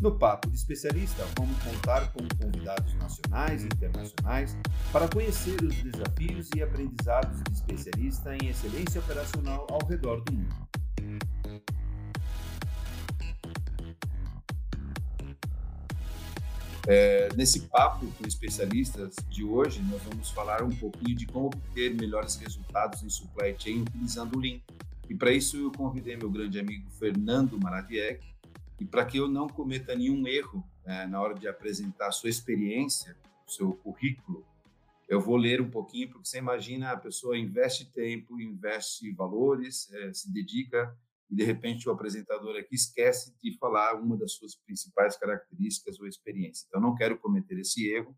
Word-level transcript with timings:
No 0.00 0.18
Papo 0.18 0.50
de 0.50 0.56
Especialista, 0.56 1.24
vamos 1.38 1.56
contar 1.62 2.12
com 2.12 2.26
convidados 2.36 2.94
nacionais 2.94 3.62
e 3.62 3.66
internacionais 3.66 4.56
para 4.92 5.08
conhecer 5.08 5.62
os 5.62 5.74
desafios 5.76 6.50
e 6.54 6.62
aprendizados 6.62 7.42
de 7.44 7.52
especialista 7.52 8.36
em 8.36 8.48
excelência 8.48 9.00
operacional 9.00 9.66
ao 9.70 9.86
redor 9.86 10.20
do 10.22 10.32
mundo. 10.32 10.68
É, 16.86 17.30
nesse 17.34 17.60
papo 17.60 18.06
com 18.18 18.26
especialistas 18.26 19.16
de 19.30 19.42
hoje, 19.42 19.80
nós 19.82 20.02
vamos 20.02 20.28
falar 20.30 20.62
um 20.62 20.74
pouquinho 20.74 21.16
de 21.16 21.24
como 21.24 21.50
ter 21.74 21.94
melhores 21.94 22.36
resultados 22.36 23.02
em 23.02 23.08
supply 23.08 23.54
chain 23.58 23.82
utilizando 23.82 24.36
o 24.36 24.38
Lean. 24.38 24.60
E 25.08 25.14
para 25.14 25.32
isso 25.32 25.56
eu 25.56 25.72
convidei 25.72 26.16
meu 26.16 26.30
grande 26.30 26.58
amigo 26.58 26.90
Fernando 26.90 27.58
Maradiek, 27.58 28.33
e 28.80 28.84
para 28.84 29.04
que 29.04 29.18
eu 29.18 29.28
não 29.28 29.48
cometa 29.48 29.94
nenhum 29.94 30.26
erro 30.26 30.64
né, 30.84 31.06
na 31.06 31.20
hora 31.20 31.34
de 31.34 31.46
apresentar 31.46 32.08
a 32.08 32.12
sua 32.12 32.30
experiência, 32.30 33.16
seu 33.46 33.72
currículo, 33.72 34.44
eu 35.08 35.20
vou 35.20 35.36
ler 35.36 35.60
um 35.60 35.70
pouquinho, 35.70 36.08
porque 36.08 36.26
você 36.26 36.38
imagina 36.38 36.90
a 36.90 36.96
pessoa 36.96 37.38
investe 37.38 37.90
tempo, 37.92 38.40
investe 38.40 39.12
valores, 39.12 39.92
é, 39.92 40.12
se 40.12 40.32
dedica 40.32 40.96
e 41.30 41.36
de 41.36 41.44
repente 41.44 41.88
o 41.88 41.92
apresentador 41.92 42.56
aqui 42.56 42.74
esquece 42.74 43.34
de 43.42 43.56
falar 43.58 43.94
uma 43.94 44.16
das 44.16 44.32
suas 44.32 44.54
principais 44.54 45.16
características 45.16 46.00
ou 46.00 46.06
experiência. 46.06 46.64
Então 46.68 46.80
não 46.80 46.94
quero 46.94 47.18
cometer 47.18 47.58
esse 47.58 47.86
erro. 47.88 48.16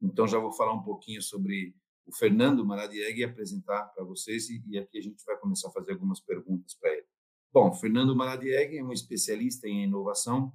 Então 0.00 0.28
já 0.28 0.38
vou 0.38 0.52
falar 0.52 0.72
um 0.72 0.82
pouquinho 0.82 1.20
sobre 1.20 1.74
o 2.06 2.14
Fernando 2.16 2.64
Maradieg 2.64 3.20
e 3.20 3.24
apresentar 3.24 3.84
para 3.86 4.04
vocês 4.04 4.48
e, 4.48 4.62
e 4.68 4.78
aqui 4.78 4.98
a 4.98 5.02
gente 5.02 5.22
vai 5.24 5.36
começar 5.36 5.68
a 5.68 5.72
fazer 5.72 5.92
algumas 5.92 6.20
perguntas 6.20 6.74
para 6.74 6.90
ele. 6.92 7.06
Bom, 7.50 7.72
Fernando 7.72 8.14
Maradieg 8.14 8.76
é 8.76 8.84
um 8.84 8.92
especialista 8.92 9.66
em 9.66 9.84
inovação, 9.84 10.52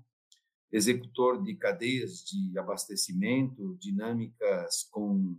executor 0.72 1.42
de 1.42 1.56
cadeias 1.56 2.24
de 2.24 2.58
abastecimento 2.58 3.76
dinâmicas 3.80 4.84
com 4.92 5.36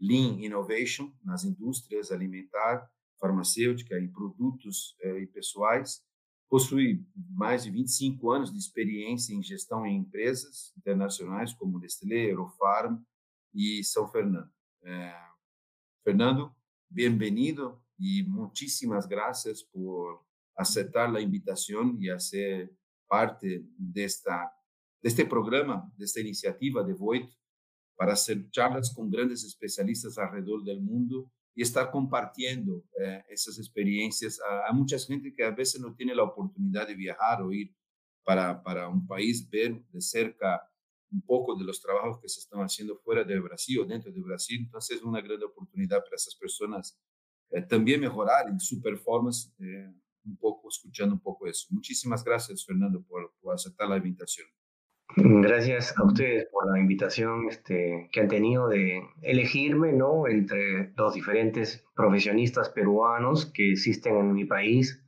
Lean 0.00 0.40
Innovation 0.40 1.12
nas 1.24 1.44
indústrias 1.44 2.10
alimentar, 2.10 2.90
farmacêutica 3.20 3.98
e 4.00 4.08
produtos 4.08 4.96
eh, 5.00 5.20
e 5.20 5.26
pessoais. 5.28 6.04
Possui 6.48 7.06
mais 7.30 7.62
de 7.62 7.70
25 7.70 8.30
anos 8.30 8.52
de 8.52 8.58
experiência 8.58 9.32
em 9.32 9.42
gestão 9.42 9.86
em 9.86 9.98
empresas 9.98 10.72
internacionais 10.76 11.52
como 11.52 11.78
Nestlé, 11.78 12.32
Eurofarm 12.32 13.00
e 13.54 13.82
São 13.84 14.08
Fernando. 14.08 14.50
Eh, 14.82 15.28
Fernando, 16.02 16.52
bem-vindo 16.90 17.80
e 17.96 18.24
muitíssimas 18.24 19.06
graças 19.06 19.62
por 19.62 20.25
aceptar 20.56 21.14
a 21.14 21.20
invitação 21.20 21.96
e 22.00 22.10
a 22.10 22.18
ser 22.18 22.72
parte 23.08 23.64
desta 23.78 24.52
deste 25.02 25.24
programa, 25.24 25.88
desta 25.96 26.20
iniciativa 26.20 26.82
de 26.82 26.92
Voit, 26.92 27.28
para 27.96 28.14
hacer 28.14 28.44
charlas 28.52 28.88
com 28.88 29.08
grandes 29.08 29.44
especialistas 29.44 30.18
alrededor 30.18 30.64
do 30.64 30.80
mundo 30.80 31.30
e 31.56 31.62
estar 31.62 31.86
compartilhando 31.86 32.84
eh, 32.96 33.24
essas 33.30 33.56
experiências 33.56 34.40
a, 34.40 34.70
a, 34.70 34.72
muita 34.72 34.98
gente 34.98 35.30
que 35.30 35.42
a 35.42 35.50
vezes 35.50 35.80
não 35.80 35.94
tem 35.94 36.10
a 36.10 36.22
oportunidade 36.22 36.90
de 36.90 36.96
viajar 36.96 37.40
ou 37.40 37.52
ir 37.52 37.72
para, 38.24 38.54
para 38.54 38.88
um 38.90 39.04
país, 39.06 39.48
ver 39.48 39.80
de 39.92 40.00
cerca 40.02 40.60
um 41.12 41.20
pouco 41.20 41.54
de 41.54 41.62
los 41.62 41.78
trabalhos 41.78 42.18
que 42.18 42.28
se 42.28 42.40
estão 42.40 42.58
fazendo 42.60 42.96
fora 42.96 43.24
do 43.24 43.42
Brasil 43.42 43.80
ou 43.80 43.86
dentro 43.86 44.12
do 44.12 44.22
Brasil. 44.22 44.60
Então, 44.60 44.80
é 44.80 45.04
uma 45.04 45.20
grande 45.20 45.44
oportunidade 45.44 46.04
para 46.04 46.16
essas 46.16 46.34
pessoas 46.34 46.94
eh, 47.52 47.62
também 47.62 47.96
melhorarem 47.96 48.58
sua 48.58 48.82
performance 48.82 49.50
eh, 49.60 49.92
un 50.26 50.36
poco, 50.36 50.68
escuchando 50.68 51.14
un 51.14 51.20
poco 51.20 51.46
eso. 51.46 51.66
Muchísimas 51.70 52.24
gracias, 52.24 52.64
Fernando, 52.64 53.02
por, 53.02 53.32
por 53.40 53.54
aceptar 53.54 53.88
la 53.88 53.96
invitación. 53.96 54.46
Gracias 55.14 55.96
a 55.96 56.04
ustedes 56.04 56.46
por 56.50 56.70
la 56.70 56.80
invitación 56.80 57.46
este, 57.48 58.08
que 58.12 58.20
han 58.20 58.28
tenido 58.28 58.68
de 58.68 59.02
elegirme 59.22 59.92
¿no? 59.92 60.26
entre 60.26 60.92
los 60.96 61.14
diferentes 61.14 61.84
profesionistas 61.94 62.70
peruanos 62.70 63.46
que 63.46 63.70
existen 63.72 64.16
en 64.16 64.32
mi 64.32 64.44
país, 64.44 65.02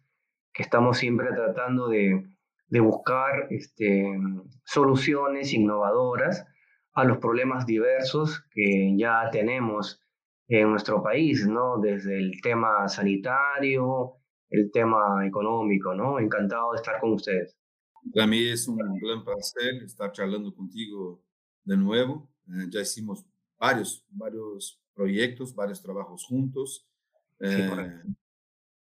que 0.54 0.62
estamos 0.62 0.98
siempre 0.98 1.28
tratando 1.32 1.88
de, 1.88 2.24
de 2.68 2.80
buscar 2.80 3.48
este, 3.50 4.06
soluciones 4.64 5.52
innovadoras 5.52 6.46
a 6.94 7.04
los 7.04 7.18
problemas 7.18 7.66
diversos 7.66 8.44
que 8.50 8.94
ya 8.96 9.28
tenemos 9.30 10.00
en 10.48 10.70
nuestro 10.70 11.02
país, 11.02 11.46
¿no? 11.46 11.78
desde 11.78 12.18
el 12.18 12.40
tema 12.40 12.88
sanitario, 12.88 14.17
el 14.50 14.70
tema 14.70 15.26
económico, 15.26 15.94
¿no? 15.94 16.18
Encantado 16.18 16.72
de 16.72 16.76
estar 16.76 17.00
con 17.00 17.12
ustedes. 17.12 17.56
Para 18.14 18.26
mí 18.26 18.48
es 18.48 18.66
un 18.68 18.78
gran 19.00 19.24
placer 19.24 19.82
estar 19.84 20.12
charlando 20.12 20.54
contigo 20.54 21.22
de 21.64 21.76
nuevo. 21.76 22.30
Eh, 22.48 22.66
ya 22.70 22.80
hicimos 22.80 23.24
varios, 23.58 24.04
varios 24.10 24.80
proyectos, 24.94 25.54
varios 25.54 25.82
trabajos 25.82 26.24
juntos, 26.24 26.88
eh, 27.40 28.02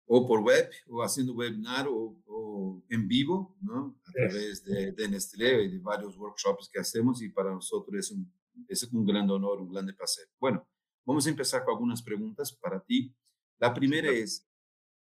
o 0.07 0.27
por 0.27 0.41
web, 0.41 0.69
o 0.87 1.01
haciendo 1.01 1.33
webinar, 1.33 1.87
o, 1.87 2.15
o 2.27 2.83
en 2.89 3.07
vivo, 3.07 3.55
¿no? 3.61 3.97
A 4.05 4.11
través 4.11 4.63
de, 4.63 4.91
de, 4.91 5.09
Nestlé 5.09 5.63
y 5.63 5.69
de 5.69 5.79
varios 5.79 6.15
workshops 6.17 6.69
que 6.71 6.79
hacemos, 6.79 7.21
y 7.21 7.29
para 7.29 7.51
nosotros 7.51 7.95
es 7.97 8.11
un, 8.11 8.31
es 8.67 8.83
un 8.83 9.05
gran 9.05 9.29
honor, 9.29 9.61
un 9.61 9.71
gran 9.71 9.87
placer. 9.95 10.25
Bueno, 10.39 10.67
vamos 11.05 11.25
a 11.25 11.29
empezar 11.29 11.63
con 11.63 11.73
algunas 11.73 12.03
preguntas 12.03 12.53
para 12.53 12.79
ti. 12.79 13.15
La 13.57 13.73
primera 13.73 14.11
es, 14.11 14.47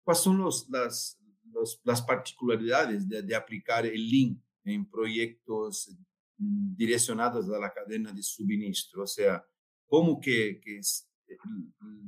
¿Cuáles 0.04 0.22
son 0.22 0.38
los, 0.38 0.68
las, 0.68 1.20
los, 1.44 1.80
las 1.84 2.02
particularidades 2.02 3.08
de, 3.08 3.22
de, 3.22 3.34
aplicar 3.34 3.86
el 3.86 4.10
Lean 4.10 4.42
en 4.64 4.88
proyectos 4.88 5.96
mm, 6.38 6.74
direccionados 6.76 7.48
a 7.50 7.58
la 7.58 7.72
cadena 7.72 8.12
de 8.12 8.22
suministro? 8.22 9.04
O 9.04 9.06
sea, 9.06 9.44
¿cómo 9.86 10.20
que, 10.20 10.60
que 10.60 10.78
eh, 10.78 11.36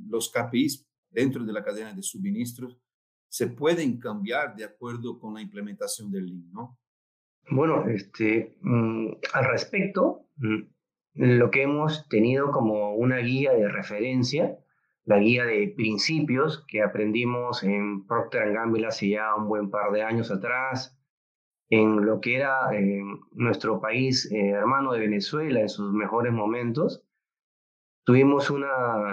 los 0.07 0.29
KPIs 0.29 0.85
dentro 1.09 1.43
de 1.45 1.53
la 1.53 1.63
cadena 1.63 1.93
de 1.93 2.03
suministro 2.03 2.77
se 3.29 3.47
pueden 3.47 3.99
cambiar 3.99 4.55
de 4.55 4.65
acuerdo 4.65 5.19
con 5.19 5.33
la 5.33 5.41
implementación 5.41 6.11
del 6.11 6.25
Lean, 6.25 6.51
¿no? 6.51 6.79
Bueno, 7.49 7.85
este, 7.87 8.57
mm, 8.61 9.07
al 9.33 9.45
respecto, 9.45 10.27
mm, 10.37 10.61
lo 11.15 11.51
que 11.51 11.63
hemos 11.63 12.07
tenido 12.09 12.51
como 12.51 12.95
una 12.95 13.17
guía 13.17 13.53
de 13.53 13.69
referencia 13.69 14.57
la 15.05 15.19
guía 15.19 15.45
de 15.45 15.73
principios 15.75 16.65
que 16.67 16.81
aprendimos 16.81 17.63
en 17.63 18.05
Procter 18.07 18.51
Gamble 18.53 18.87
hace 18.87 19.09
ya 19.09 19.35
un 19.35 19.47
buen 19.47 19.69
par 19.69 19.91
de 19.91 20.01
años 20.01 20.31
atrás, 20.31 20.97
en 21.69 22.05
lo 22.05 22.19
que 22.19 22.35
era 22.35 22.75
eh, 22.75 23.01
nuestro 23.33 23.79
país 23.79 24.29
eh, 24.31 24.49
hermano 24.49 24.93
de 24.93 24.99
Venezuela 24.99 25.61
en 25.61 25.69
sus 25.69 25.93
mejores 25.93 26.33
momentos, 26.33 27.03
tuvimos 28.03 28.49
una, 28.49 28.67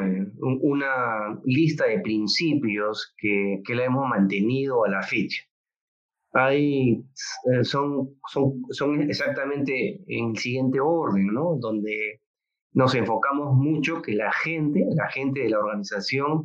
eh, 0.06 0.32
una 0.40 1.40
lista 1.44 1.86
de 1.86 2.00
principios 2.00 3.14
que, 3.18 3.60
que 3.64 3.74
la 3.74 3.84
hemos 3.84 4.08
mantenido 4.08 4.84
a 4.84 4.88
la 4.88 5.02
fecha. 5.02 5.42
Hay, 6.34 7.04
son, 7.62 8.16
son, 8.26 8.62
son 8.70 9.02
exactamente 9.02 10.02
en 10.06 10.30
el 10.30 10.38
siguiente 10.38 10.80
orden, 10.80 11.26
¿no? 11.26 11.56
Donde 11.60 12.22
nos 12.72 12.94
enfocamos 12.94 13.54
mucho 13.54 14.00
que 14.02 14.14
la 14.14 14.32
gente, 14.32 14.84
la 14.94 15.08
gente 15.10 15.40
de 15.40 15.50
la 15.50 15.58
organización, 15.58 16.42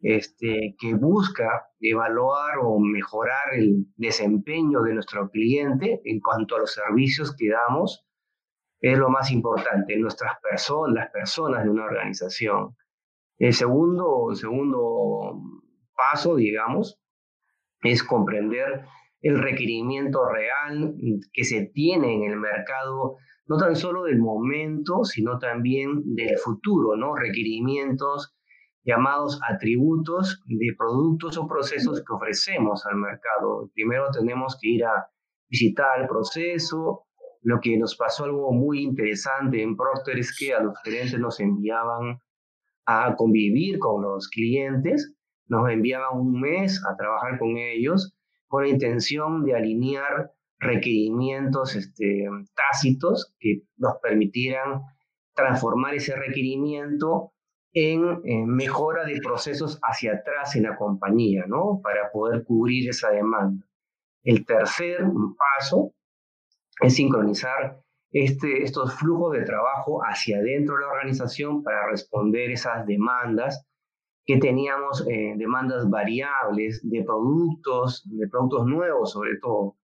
este, 0.00 0.76
que 0.78 0.94
busca 0.94 1.68
evaluar 1.80 2.58
o 2.62 2.78
mejorar 2.78 3.54
el 3.54 3.86
desempeño 3.96 4.82
de 4.82 4.94
nuestro 4.94 5.30
cliente 5.30 6.00
en 6.04 6.20
cuanto 6.20 6.56
a 6.56 6.60
los 6.60 6.74
servicios 6.74 7.34
que 7.34 7.48
damos, 7.48 8.06
es 8.80 8.98
lo 8.98 9.08
más 9.08 9.30
importante, 9.30 9.96
nuestras 9.96 10.38
personas, 10.40 10.94
las 10.94 11.10
personas 11.10 11.64
de 11.64 11.70
una 11.70 11.86
organización. 11.86 12.76
El 13.38 13.54
segundo, 13.54 14.34
segundo 14.34 15.40
paso, 15.94 16.36
digamos, 16.36 17.00
es 17.82 18.02
comprender 18.02 18.84
el 19.22 19.38
requerimiento 19.38 20.26
real 20.28 20.94
que 21.32 21.44
se 21.44 21.62
tiene 21.66 22.14
en 22.14 22.30
el 22.30 22.36
mercado 22.36 23.16
no 23.46 23.56
tan 23.56 23.76
solo 23.76 24.04
del 24.04 24.18
momento, 24.18 25.04
sino 25.04 25.38
también 25.38 26.14
del 26.14 26.36
futuro, 26.38 26.96
¿no? 26.96 27.14
Requerimientos 27.14 28.34
llamados 28.84 29.40
atributos 29.48 30.42
de 30.46 30.74
productos 30.78 31.36
o 31.38 31.46
procesos 31.46 32.04
que 32.04 32.12
ofrecemos 32.12 32.86
al 32.86 32.96
mercado. 32.96 33.70
Primero 33.74 34.10
tenemos 34.10 34.58
que 34.60 34.68
ir 34.68 34.84
a 34.84 35.08
visitar 35.48 36.00
el 36.00 36.08
proceso. 36.08 37.06
Lo 37.42 37.60
que 37.60 37.76
nos 37.78 37.96
pasó 37.96 38.24
algo 38.24 38.52
muy 38.52 38.82
interesante 38.82 39.62
en 39.62 39.76
Procter 39.76 40.18
es 40.18 40.36
que 40.36 40.54
a 40.54 40.60
los 40.60 40.74
gerentes 40.84 41.18
nos 41.18 41.40
enviaban 41.40 42.20
a 42.86 43.16
convivir 43.16 43.78
con 43.78 44.02
los 44.02 44.28
clientes 44.28 45.16
nos 45.48 45.70
enviaban 45.70 46.18
un 46.18 46.40
mes 46.40 46.82
a 46.90 46.96
trabajar 46.96 47.38
con 47.38 47.56
ellos 47.56 48.16
con 48.48 48.62
la 48.62 48.68
intención 48.68 49.44
de 49.44 49.54
alinear 49.54 50.32
requerimientos 50.58 51.76
este, 51.76 52.26
tácitos 52.54 53.34
que 53.38 53.62
nos 53.76 53.96
permitieran 54.02 54.82
transformar 55.34 55.94
ese 55.94 56.16
requerimiento 56.16 57.32
en, 57.72 58.46
mejora 58.46 59.04
de 59.04 59.20
procesos 59.20 59.78
hacia 59.82 60.14
atrás 60.14 60.56
en 60.56 60.62
la 60.62 60.76
compañía, 60.76 61.44
¿no? 61.46 61.80
Para 61.82 62.10
poder 62.10 62.42
cubrir 62.44 62.88
esa 62.88 63.10
demanda. 63.10 63.66
El 64.24 64.46
tercer 64.46 65.00
paso 65.36 65.92
es 66.80 66.94
sincronizar 66.94 67.78
este, 68.10 68.62
estos 68.62 68.94
flujos 68.94 69.34
de 69.34 69.44
trabajo 69.44 70.00
hacia 70.00 70.38
adentro 70.38 70.74
de 70.74 70.80
la 70.82 70.88
organización 70.88 71.62
para 71.62 71.90
responder 71.90 72.50
esas 72.50 72.86
demandas 72.86 73.66
que 74.24 74.38
teníamos, 74.38 75.06
eh, 75.08 75.34
demandas 75.36 75.88
variables 75.88 76.80
de 76.82 77.04
productos, 77.04 78.02
de 78.06 78.26
productos 78.28 78.66
nuevos 78.66 79.12
sobre 79.12 79.38
todo. 79.40 79.76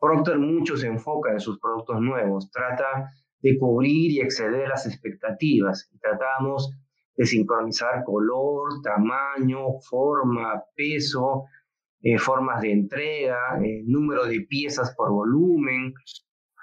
Procter 0.00 0.38
mucho 0.38 0.76
se 0.76 0.86
enfoca 0.86 1.32
en 1.32 1.40
sus 1.40 1.58
productos 1.58 2.00
nuevos, 2.00 2.50
trata 2.50 3.10
de 3.40 3.58
cubrir 3.58 4.12
y 4.12 4.20
exceder 4.20 4.68
las 4.68 4.86
expectativas. 4.86 5.90
Tratamos 6.00 6.70
de 7.16 7.26
sincronizar 7.26 8.04
color, 8.04 8.82
tamaño, 8.82 9.78
forma, 9.88 10.62
peso, 10.74 11.44
eh, 12.02 12.18
formas 12.18 12.60
de 12.60 12.72
entrega, 12.72 13.58
eh, 13.62 13.82
número 13.86 14.26
de 14.26 14.40
piezas 14.42 14.94
por 14.96 15.10
volumen. 15.10 15.94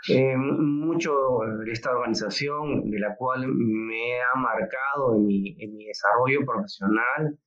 Eh, 0.09 0.35
mucho 0.35 1.13
de 1.65 1.71
esta 1.71 1.91
organización 1.91 2.89
de 2.91 2.99
la 2.99 3.15
cual 3.15 3.47
me 3.47 4.19
ha 4.21 4.37
marcado 4.37 5.15
en 5.15 5.25
mi, 5.25 5.55
en 5.59 5.75
mi 5.75 5.85
desarrollo 5.85 6.45
profesional, 6.45 7.39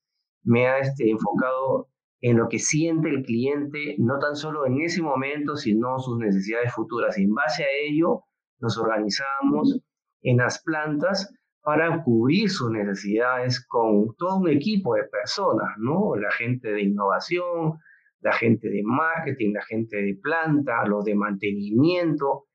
me 0.43 0.67
ha 0.67 0.79
este, 0.79 1.11
enfocado 1.11 1.89
en 2.21 2.39
lo 2.39 2.49
que 2.49 2.59
siente 2.59 3.09
el 3.09 3.23
cliente, 3.23 3.97
no 3.99 4.19
tan 4.19 4.37
solo 4.37 4.67
en 4.67 4.81
ese 4.81 5.03
momento, 5.03 5.57
sino 5.57 5.99
sus 5.99 6.19
necesidades 6.19 6.73
futuras. 6.73 7.19
Y 7.19 7.25
en 7.25 7.35
base 7.35 7.65
a 7.65 7.69
ello, 7.89 8.23
nos 8.61 8.79
organizamos 8.79 9.81
en 10.23 10.39
las 10.39 10.63
plantas 10.63 11.33
para 11.63 12.03
cubrir 12.03 12.49
sus 12.49 12.71
necesidades 12.71 13.65
con 13.67 14.15
todo 14.17 14.39
un 14.39 14.49
equipo 14.49 14.95
de 14.95 15.05
personas, 15.05 15.69
¿no? 15.79 16.15
La 16.17 16.31
gente 16.31 16.71
de 16.71 16.83
innovación, 16.83 17.75
la 18.21 18.33
gente 18.33 18.69
de 18.69 18.83
marketing, 18.85 19.53
la 19.53 19.65
gente 19.65 19.97
de 19.97 20.17
planta, 20.23 20.87
los 20.87 21.05
de 21.05 21.15
mantenimiento, 21.15 22.47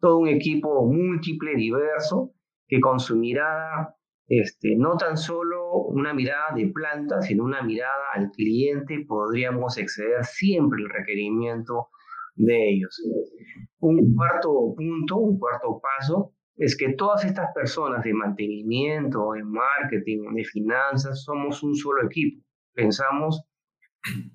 todo 0.00 0.18
un 0.18 0.28
equipo 0.28 0.86
múltiple, 0.86 1.54
diverso, 1.54 2.32
que 2.66 2.80
con 2.80 2.98
su 2.98 3.16
mirada, 3.16 3.96
este, 4.34 4.76
no 4.76 4.96
tan 4.96 5.18
solo 5.18 5.74
una 5.88 6.14
mirada 6.14 6.54
de 6.56 6.68
planta, 6.68 7.20
sino 7.20 7.44
una 7.44 7.60
mirada 7.60 8.12
al 8.14 8.30
cliente, 8.30 9.04
podríamos 9.06 9.76
exceder 9.76 10.24
siempre 10.24 10.80
el 10.80 10.88
requerimiento 10.88 11.88
de 12.36 12.70
ellos. 12.70 12.98
Un 13.80 14.14
cuarto 14.14 14.74
punto, 14.74 15.18
un 15.18 15.38
cuarto 15.38 15.78
paso, 15.82 16.32
es 16.56 16.78
que 16.78 16.94
todas 16.94 17.26
estas 17.26 17.52
personas 17.54 18.02
de 18.04 18.14
mantenimiento, 18.14 19.32
de 19.32 19.44
marketing, 19.44 20.32
de 20.34 20.44
finanzas, 20.44 21.24
somos 21.24 21.62
un 21.62 21.74
solo 21.74 22.06
equipo. 22.06 22.42
Pensamos 22.72 23.44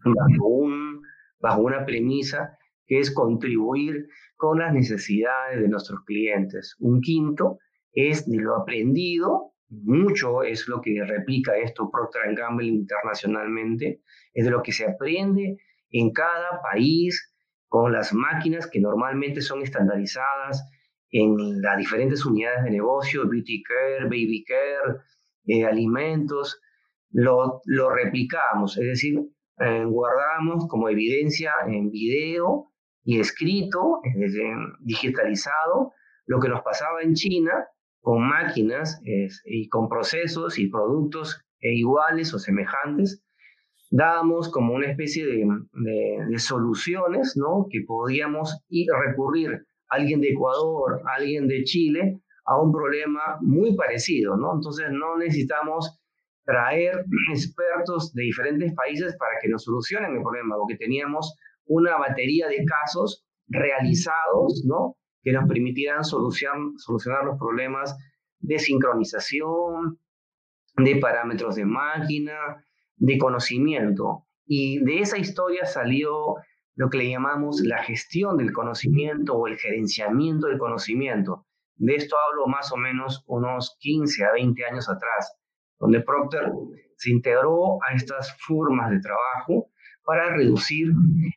bajo, 0.06 0.48
un, 0.48 1.02
bajo 1.40 1.62
una 1.62 1.84
premisa 1.88 2.56
que 2.86 3.00
es 3.00 3.10
contribuir 3.10 4.08
con 4.36 4.60
las 4.60 4.72
necesidades 4.76 5.60
de 5.60 5.68
nuestros 5.68 6.02
clientes. 6.06 6.76
Un 6.80 7.02
quinto 7.02 7.58
es 7.94 8.30
de 8.30 8.38
lo 8.38 8.58
aprendido, 8.58 9.56
mucho 9.70 10.44
es 10.44 10.68
lo 10.68 10.82
que 10.82 11.04
replica 11.04 11.58
esto 11.58 11.90
Procter 11.92 12.34
Gamble 12.36 12.68
internacionalmente, 12.68 14.02
es 14.34 14.46
de 14.46 14.52
lo 14.52 14.64
que 14.64 14.72
se 14.72 14.86
aprende 14.86 15.58
en 15.92 16.12
cada 16.12 16.62
país, 16.62 17.34
con 17.68 17.92
las 17.92 18.14
máquinas 18.14 18.68
que 18.68 18.80
normalmente 18.80 19.42
son 19.42 19.62
estandarizadas 19.62 20.64
en 21.12 21.62
las 21.62 21.78
diferentes 21.78 22.26
unidades 22.26 22.64
de 22.64 22.72
negocio, 22.72 23.28
beauty 23.28 23.64
care, 23.64 24.06
baby 24.06 24.44
care, 24.46 25.00
eh, 25.46 25.66
alimentos, 25.66 26.62
lo, 27.12 27.62
lo, 27.66 27.90
replicamos, 27.90 28.78
es 28.78 28.86
decir, 28.86 29.20
eh, 29.60 29.84
guardamos 29.86 30.68
como 30.68 30.90
evidencia 30.90 31.54
en 31.68 31.90
video 31.90 32.72
y 33.04 33.20
escrito, 33.20 34.02
digitalizado, 34.82 35.94
lo 36.26 36.40
que 36.40 36.50
nos 36.50 36.62
pasaba 36.62 37.02
en 37.02 37.14
China 37.14 37.66
con 38.02 38.28
máquinas 38.28 39.02
y 39.04 39.68
con 39.70 39.90
procesos 39.90 40.60
y 40.60 40.70
productos 40.70 41.42
iguales 41.60 42.34
o 42.34 42.40
semejantes 42.40 43.22
dábamos 43.90 44.50
como 44.50 44.74
una 44.74 44.88
especie 44.88 45.26
de, 45.26 45.46
de, 46.28 46.40
soluciones, 46.40 47.36
¿no? 47.38 47.68
Que 47.70 47.82
podíamos 47.88 48.60
ir 48.70 48.88
recurrir 48.92 49.66
a 49.90 49.96
alguien 49.96 50.22
de 50.22 50.30
Ecuador, 50.30 51.02
a 51.06 51.16
alguien 51.16 51.48
de 51.48 51.64
Chile, 51.64 52.20
a 52.46 52.62
un 52.62 52.72
problema 52.72 53.38
muy 53.42 53.76
parecido, 53.76 54.36
¿no? 54.36 54.56
Entonces 54.56 54.88
no 54.92 55.18
necesitamos 55.18 56.00
traer 56.46 57.06
expertos 57.32 58.14
de 58.14 58.24
diferentes 58.24 58.74
países 58.74 59.16
para 59.18 59.34
que 59.42 59.50
nos 59.50 59.64
solucionen 59.64 60.16
el 60.16 60.22
problema, 60.22 60.56
porque 60.58 60.76
teníamos 60.76 61.36
una 61.66 61.98
batería 61.98 62.48
de 62.48 62.64
casos 62.66 63.26
realizados, 63.48 64.64
¿no? 64.66 64.96
Que 65.22 65.32
nos 65.32 65.46
solucionar, 66.04 66.58
solucionar 66.78 67.26
los 67.26 67.38
problemas 67.38 67.98
de 68.40 68.60
sincronización, 68.60 70.00
de 70.78 70.96
parámetros 70.98 71.56
de 71.56 71.66
máquina, 71.66 72.64
de 72.96 73.18
conocimiento. 73.18 74.26
Y 74.46 74.84
de 74.84 75.00
esa 75.00 75.18
historia 75.18 75.66
salió 75.66 76.36
lo 76.76 76.90
que 76.90 77.00
le 77.00 77.10
llamamos 77.10 77.62
la 77.62 77.84
gestión 77.84 78.38
del 78.38 78.54
conocimiento 78.54 79.34
o 79.34 79.48
el 79.48 79.58
gerenciamiento 79.58 80.48
del 80.48 80.60
conocimiento. 80.60 81.46
De 81.76 81.96
esto 81.96 82.16
hablo 82.18 82.48
más 82.48 82.72
o 82.72 82.78
menos 82.78 83.24
unos 83.28 83.76
15 83.80 84.26
a 84.26 84.32
20 84.34 84.66
años 84.66 84.90
atrás, 84.90 85.36
donde 85.80 86.02
Procter 86.02 86.52
se 86.96 87.12
integró 87.12 87.78
a 87.84 87.96
estas 87.96 88.36
formas 88.42 88.92
de 88.92 89.00
trabajo 89.00 89.70
para 90.08 90.34
reducir 90.34 90.94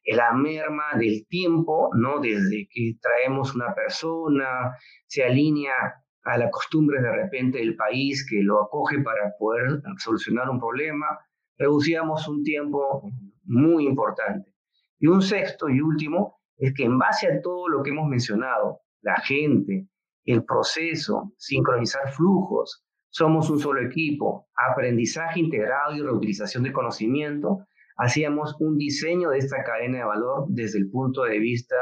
la 0.06 0.32
merma 0.32 0.84
del 0.96 1.26
tiempo, 1.26 1.90
¿no? 1.92 2.20
Desde 2.20 2.68
que 2.70 2.94
traemos 3.02 3.52
una 3.56 3.74
persona, 3.74 4.76
se 5.08 5.24
alinea 5.24 5.74
a 6.22 6.38
la 6.38 6.48
costumbre 6.50 7.02
de 7.02 7.10
repente 7.10 7.58
del 7.58 7.74
país 7.74 8.24
que 8.30 8.40
lo 8.44 8.62
acoge 8.62 9.00
para 9.00 9.34
poder 9.40 9.82
solucionar 9.98 10.48
un 10.48 10.60
problema, 10.60 11.18
reducíamos 11.58 12.28
un 12.28 12.44
tiempo 12.44 13.10
muy 13.42 13.88
importante. 13.88 14.54
Y 15.00 15.08
un 15.08 15.20
sexto 15.20 15.68
y 15.68 15.80
último 15.80 16.40
es 16.56 16.72
que 16.72 16.84
en 16.84 16.96
base 16.96 17.26
a 17.26 17.42
todo 17.42 17.66
lo 17.66 17.82
que 17.82 17.90
hemos 17.90 18.08
mencionado, 18.08 18.82
la 19.00 19.16
gente, 19.16 19.88
el 20.24 20.44
proceso, 20.44 21.32
sincronizar 21.38 22.12
flujos, 22.12 22.84
somos 23.08 23.50
un 23.50 23.58
solo 23.58 23.80
equipo, 23.80 24.46
aprendizaje 24.54 25.40
integrado 25.40 25.96
y 25.96 26.02
reutilización 26.02 26.62
de 26.62 26.72
conocimiento, 26.72 27.66
hacíamos 28.02 28.56
un 28.60 28.76
diseño 28.76 29.30
de 29.30 29.38
esta 29.38 29.62
cadena 29.62 29.98
de 29.98 30.04
valor 30.04 30.46
desde 30.48 30.78
el 30.78 30.90
punto 30.90 31.22
de 31.22 31.38
vista 31.38 31.76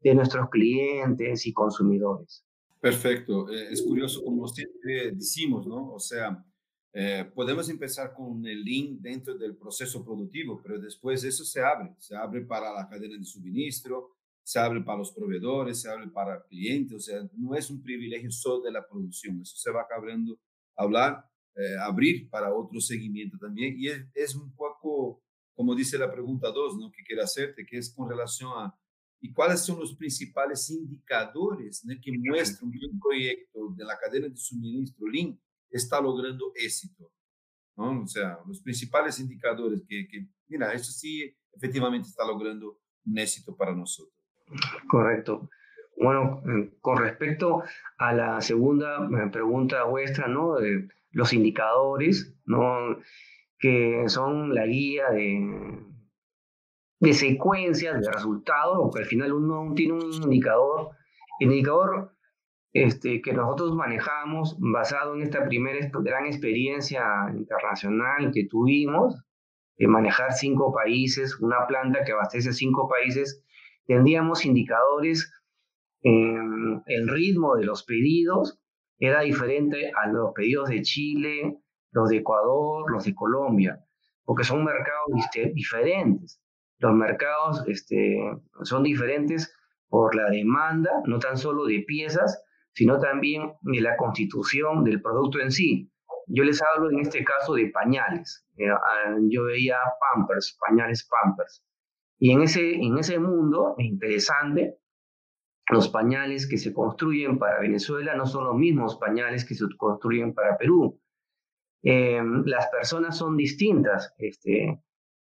de 0.00 0.14
nuestros 0.14 0.48
clientes 0.48 1.46
y 1.46 1.52
consumidores. 1.52 2.44
Perfecto. 2.80 3.50
Eh, 3.50 3.68
es 3.70 3.82
curioso 3.82 4.22
como 4.24 4.48
siempre 4.48 5.12
decimos, 5.12 5.66
¿no? 5.66 5.92
O 5.92 5.98
sea, 5.98 6.42
eh, 6.92 7.30
podemos 7.34 7.68
empezar 7.68 8.12
con 8.12 8.44
el 8.46 8.64
link 8.64 9.00
dentro 9.00 9.36
del 9.36 9.56
proceso 9.56 10.04
productivo, 10.04 10.60
pero 10.62 10.80
después 10.80 11.22
eso 11.22 11.44
se 11.44 11.62
abre, 11.62 11.94
se 11.98 12.16
abre 12.16 12.40
para 12.40 12.72
la 12.72 12.88
cadena 12.88 13.16
de 13.16 13.24
suministro, 13.24 14.16
se 14.42 14.58
abre 14.58 14.80
para 14.80 14.98
los 14.98 15.12
proveedores, 15.12 15.80
se 15.80 15.88
abre 15.88 16.08
para 16.08 16.42
clientes, 16.46 16.96
o 16.96 17.00
sea, 17.00 17.22
no 17.36 17.54
es 17.54 17.70
un 17.70 17.80
privilegio 17.80 18.30
solo 18.32 18.62
de 18.62 18.72
la 18.72 18.84
producción, 18.88 19.40
eso 19.40 19.56
se 19.56 19.70
va 19.70 19.86
abriendo, 19.94 20.36
hablar, 20.76 21.24
eh, 21.54 21.76
abrir 21.80 22.28
para 22.28 22.52
otro 22.52 22.80
seguimiento 22.80 23.38
también, 23.38 23.76
y 23.78 23.88
es, 23.88 24.04
es, 24.14 24.34
un 24.34 24.52
poco, 24.56 25.22
como 25.60 25.74
dice 25.74 25.98
la 25.98 26.10
pregunta 26.10 26.50
2, 26.50 26.78
¿no? 26.78 26.90
que 26.90 27.02
quiero 27.02 27.22
hacerte, 27.22 27.66
que 27.66 27.76
es 27.76 27.94
con 27.94 28.08
relación 28.08 28.50
a, 28.56 28.74
¿y 29.20 29.30
cuáles 29.30 29.60
son 29.60 29.78
los 29.78 29.94
principales 29.94 30.70
indicadores 30.70 31.84
¿no? 31.84 31.94
que 32.02 32.12
muestran 32.16 32.70
que 32.70 32.78
un 32.90 32.98
proyecto 32.98 33.68
de 33.76 33.84
la 33.84 33.98
cadena 33.98 34.28
de 34.28 34.36
suministro, 34.38 35.06
link, 35.06 35.38
está 35.68 36.00
logrando 36.00 36.50
éxito. 36.54 37.12
¿no? 37.76 38.04
O 38.04 38.06
sea, 38.06 38.38
los 38.48 38.62
principales 38.62 39.20
indicadores 39.20 39.82
que, 39.86 40.08
que, 40.08 40.26
mira, 40.48 40.72
eso 40.72 40.92
sí 40.92 41.30
efectivamente 41.52 42.08
está 42.08 42.26
logrando 42.26 42.80
un 43.04 43.18
éxito 43.18 43.54
para 43.54 43.74
nosotros. 43.74 44.16
Correcto. 44.88 45.50
Bueno, 45.98 46.42
con 46.80 46.96
respecto 46.96 47.64
a 47.98 48.14
la 48.14 48.40
segunda 48.40 48.96
eh, 48.96 49.28
pregunta 49.30 49.84
vuestra, 49.84 50.26
¿no? 50.26 50.54
De 50.54 50.88
los 51.10 51.34
indicadores, 51.34 52.34
¿no? 52.46 52.96
Que 53.60 54.04
son 54.08 54.54
la 54.54 54.66
guía 54.66 55.10
de, 55.10 55.78
de 57.00 57.12
secuencias 57.12 58.00
de 58.00 58.10
resultados, 58.10 58.78
porque 58.82 59.02
al 59.02 59.08
final 59.08 59.32
uno 59.32 59.74
tiene 59.74 59.92
un 59.92 60.12
indicador. 60.12 60.90
El 61.38 61.52
indicador 61.52 62.16
este, 62.72 63.20
que 63.20 63.32
nosotros 63.32 63.74
manejamos 63.74 64.56
basado 64.58 65.14
en 65.14 65.22
esta 65.22 65.44
primera 65.46 65.90
gran 65.92 66.26
experiencia 66.26 67.02
internacional 67.36 68.30
que 68.32 68.46
tuvimos, 68.48 69.24
manejar 69.88 70.32
cinco 70.32 70.72
países, 70.72 71.40
una 71.40 71.66
planta 71.66 72.04
que 72.04 72.12
abastece 72.12 72.52
cinco 72.52 72.88
países, 72.88 73.42
tendríamos 73.86 74.44
indicadores, 74.44 75.32
el 76.02 77.08
ritmo 77.08 77.56
de 77.56 77.64
los 77.64 77.84
pedidos 77.84 78.60
era 78.98 79.22
diferente 79.22 79.90
a 79.90 80.08
los 80.08 80.32
pedidos 80.34 80.68
de 80.68 80.82
Chile, 80.82 81.58
los 81.92 82.08
de 82.10 82.18
Ecuador, 82.18 82.90
los 82.90 83.04
de 83.04 83.14
Colombia, 83.14 83.84
porque 84.24 84.44
son 84.44 84.64
mercados 84.64 85.08
diferentes. 85.54 86.40
Los 86.78 86.94
mercados 86.94 87.62
este, 87.66 88.16
son 88.62 88.82
diferentes 88.82 89.54
por 89.88 90.14
la 90.14 90.30
demanda, 90.30 90.90
no 91.04 91.18
tan 91.18 91.36
solo 91.36 91.66
de 91.66 91.84
piezas, 91.86 92.42
sino 92.72 92.98
también 92.98 93.52
de 93.62 93.80
la 93.80 93.96
constitución 93.96 94.84
del 94.84 95.02
producto 95.02 95.40
en 95.40 95.50
sí. 95.50 95.90
Yo 96.26 96.44
les 96.44 96.62
hablo 96.62 96.90
en 96.90 97.00
este 97.00 97.24
caso 97.24 97.54
de 97.54 97.66
pañales. 97.70 98.46
Eh, 98.56 98.68
yo 99.28 99.44
veía 99.44 99.78
Pampers, 100.14 100.56
pañales 100.66 101.08
Pampers. 101.08 101.64
Y 102.18 102.32
en 102.32 102.42
ese, 102.42 102.74
en 102.74 102.98
ese 102.98 103.18
mundo 103.18 103.74
interesante, 103.78 104.78
los 105.70 105.88
pañales 105.88 106.48
que 106.48 106.58
se 106.58 106.72
construyen 106.72 107.38
para 107.38 107.60
Venezuela 107.60 108.14
no 108.14 108.26
son 108.26 108.44
los 108.44 108.56
mismos 108.56 108.96
pañales 108.96 109.44
que 109.44 109.54
se 109.54 109.64
construyen 109.76 110.34
para 110.34 110.56
Perú. 110.56 110.99
Eh, 111.82 112.20
las 112.44 112.68
personas 112.68 113.16
son 113.16 113.36
distintas. 113.36 114.14
Este, 114.18 114.82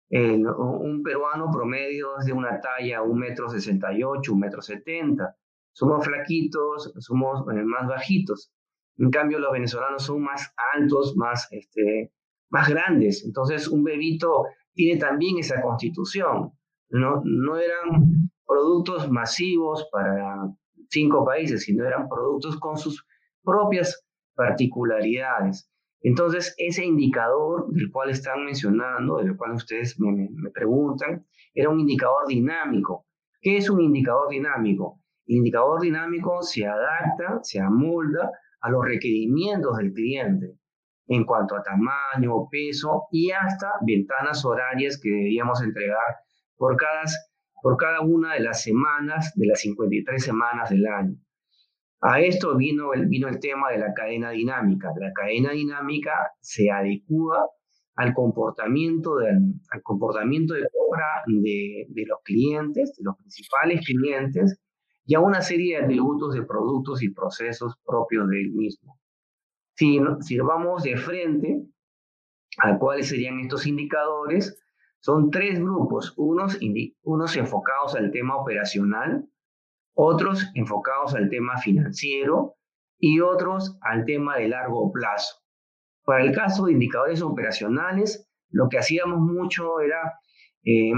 un 0.10 1.02
peruano 1.04 1.50
promedio 1.52 2.20
es 2.20 2.26
de 2.26 2.34
una 2.34 2.60
talla 2.60 3.02
un 3.02 3.18
metro 3.20 3.50
sesenta 3.50 3.92
y 3.94 4.04
ocho, 4.04 4.34
un 4.34 4.40
metro 4.40 4.62
setenta. 4.62 5.36
Somos 5.72 6.06
flaquitos, 6.06 6.94
somos 7.00 7.42
eh, 7.52 7.64
más 7.64 7.88
bajitos. 7.88 8.52
En 8.98 9.10
cambio, 9.10 9.40
los 9.40 9.52
venezolanos 9.52 10.04
son 10.04 10.22
más 10.22 10.54
altos, 10.76 11.16
más, 11.16 11.48
este, 11.52 12.12
más 12.50 12.70
grandes. 12.70 13.26
Entonces, 13.26 13.68
un 13.68 13.84
bebito 13.84 14.46
tiene 14.74 15.00
también 15.00 15.40
esa 15.40 15.62
constitución. 15.62 16.52
No, 16.90 17.24
no 17.26 17.58
eran 17.58 18.30
productos 18.46 19.10
masivos 19.10 19.90
para 19.92 20.48
cinco 20.90 21.26
países, 21.26 21.64
sino 21.64 21.86
eran 21.86 22.08
productos 22.08 22.60
con 22.60 22.78
sus 22.78 23.04
propias 23.44 24.06
particularidades. 24.36 25.68
Entonces, 26.04 26.54
ese 26.58 26.86
indicador 26.86 27.72
del 27.72 27.90
cual 27.90 28.10
están 28.10 28.44
mencionando, 28.44 29.18
del 29.18 29.38
cual 29.38 29.54
ustedes 29.54 29.98
me, 30.00 30.30
preguntan, 30.54 31.26
era 31.54 31.70
un 31.70 31.80
indicador 31.80 32.28
dinámico. 32.28 33.08
¿Qué 33.42 33.56
es 33.58 33.70
un 33.70 33.80
indicador 33.80 34.30
dinámico? 34.30 35.00
El 35.26 35.38
indicador 35.38 35.80
dinámico 35.80 36.42
se 36.42 36.66
adapta, 36.66 37.40
se 37.42 37.62
amolda 37.62 38.30
a 38.60 38.70
los 38.70 38.84
requerimientos 38.84 39.78
del 39.78 39.94
cliente 39.94 40.58
en 41.08 41.26
cuanto 41.26 41.56
a 41.56 41.64
tamaño, 41.64 42.50
peso 42.52 43.04
y 43.10 43.32
hasta 43.32 43.72
ventanas 43.86 44.44
horarias 44.44 45.00
que 45.02 45.10
deberíamos 45.10 45.62
entregar 45.62 46.18
por 46.58 46.76
cada 47.78 48.02
una 48.02 48.34
de 48.34 48.42
las 48.42 48.62
semanas, 48.62 49.32
de 49.36 49.48
las 49.48 49.62
53 49.62 50.22
semanas 50.22 50.70
del 50.70 50.86
año. 50.86 51.16
A 52.06 52.20
esto 52.20 52.58
vino 52.58 52.94
el, 52.94 53.08
vino 53.08 53.30
el 53.30 53.40
tema 53.40 53.72
de 53.72 53.78
la 53.78 53.94
cadena 53.94 54.32
dinámica. 54.32 54.92
La 55.00 55.14
cadena 55.14 55.52
dinámica 55.52 56.12
se 56.42 56.70
adecua 56.70 57.50
al 57.96 58.14
comportamiento, 58.14 59.18
de, 59.18 59.30
al 59.30 59.82
comportamiento 59.84 60.54
de 60.54 60.68
compra 60.72 61.24
de, 61.28 61.86
de 61.88 62.06
los 62.06 62.20
clientes, 62.24 62.94
de 62.98 63.04
los 63.06 63.16
principales 63.18 63.86
clientes, 63.86 64.60
y 65.06 65.16
a 65.16 65.22
una 65.22 65.42
serie 65.42 65.78
de 65.78 65.86
atributos 65.86 66.34
de 66.34 66.44
productos 66.44 67.02
y 67.04 67.10
procesos 67.10 67.76
propios 67.86 68.28
del 68.28 68.52
mismo. 68.52 69.00
Si, 69.76 70.00
si 70.22 70.38
vamos 70.40 70.84
de 70.84 70.98
frente 70.98 71.64
a 72.58 72.78
cuáles 72.78 73.08
serían 73.08 73.40
estos 73.40 73.66
indicadores, 73.66 74.60
son 75.00 75.30
tres 75.32 75.60
grupos, 75.60 76.14
unos, 76.18 76.60
unos 77.04 77.38
enfocados 77.38 77.96
al 77.96 78.12
tema 78.12 78.36
operacional, 78.38 79.26
otros 79.94 80.50
enfocados 80.56 81.14
al 81.16 81.30
tema 81.30 81.58
financiero 81.58 82.56
y 83.00 83.20
otros 83.20 83.78
al 83.82 84.06
tema 84.06 84.38
de 84.38 84.48
largo 84.48 84.92
plazo. 84.92 85.36
Para 86.04 86.24
el 86.24 86.34
caso 86.34 86.66
de 86.66 86.74
indicadores 86.74 87.22
operacionales, 87.22 88.30
lo 88.50 88.70
que 88.70 88.78
hacíamos 88.78 89.20
mucho 89.20 89.80
era 89.80 90.20
eh, 90.64 90.92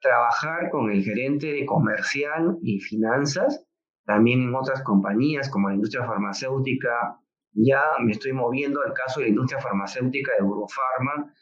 trabajar 0.00 0.70
con 0.70 0.90
el 0.90 1.02
gerente 1.02 1.52
de 1.52 1.66
comercial 1.66 2.58
y 2.62 2.80
finanzas, 2.80 3.64
también 4.04 4.42
en 4.42 4.54
otras 4.54 4.82
compañías 4.82 5.50
como 5.50 5.68
la 5.68 5.74
industria 5.74 6.06
farmacéutica. 6.06 7.18
Ya 7.52 7.82
me 8.00 8.12
estoy 8.12 8.32
moviendo 8.32 8.80
al 8.82 8.92
caso 8.92 9.20
de 9.20 9.26
la 9.26 9.30
industria 9.30 9.60
farmacéutica 9.60 10.32
de 10.32 10.38
Eurofarma, 10.38 11.32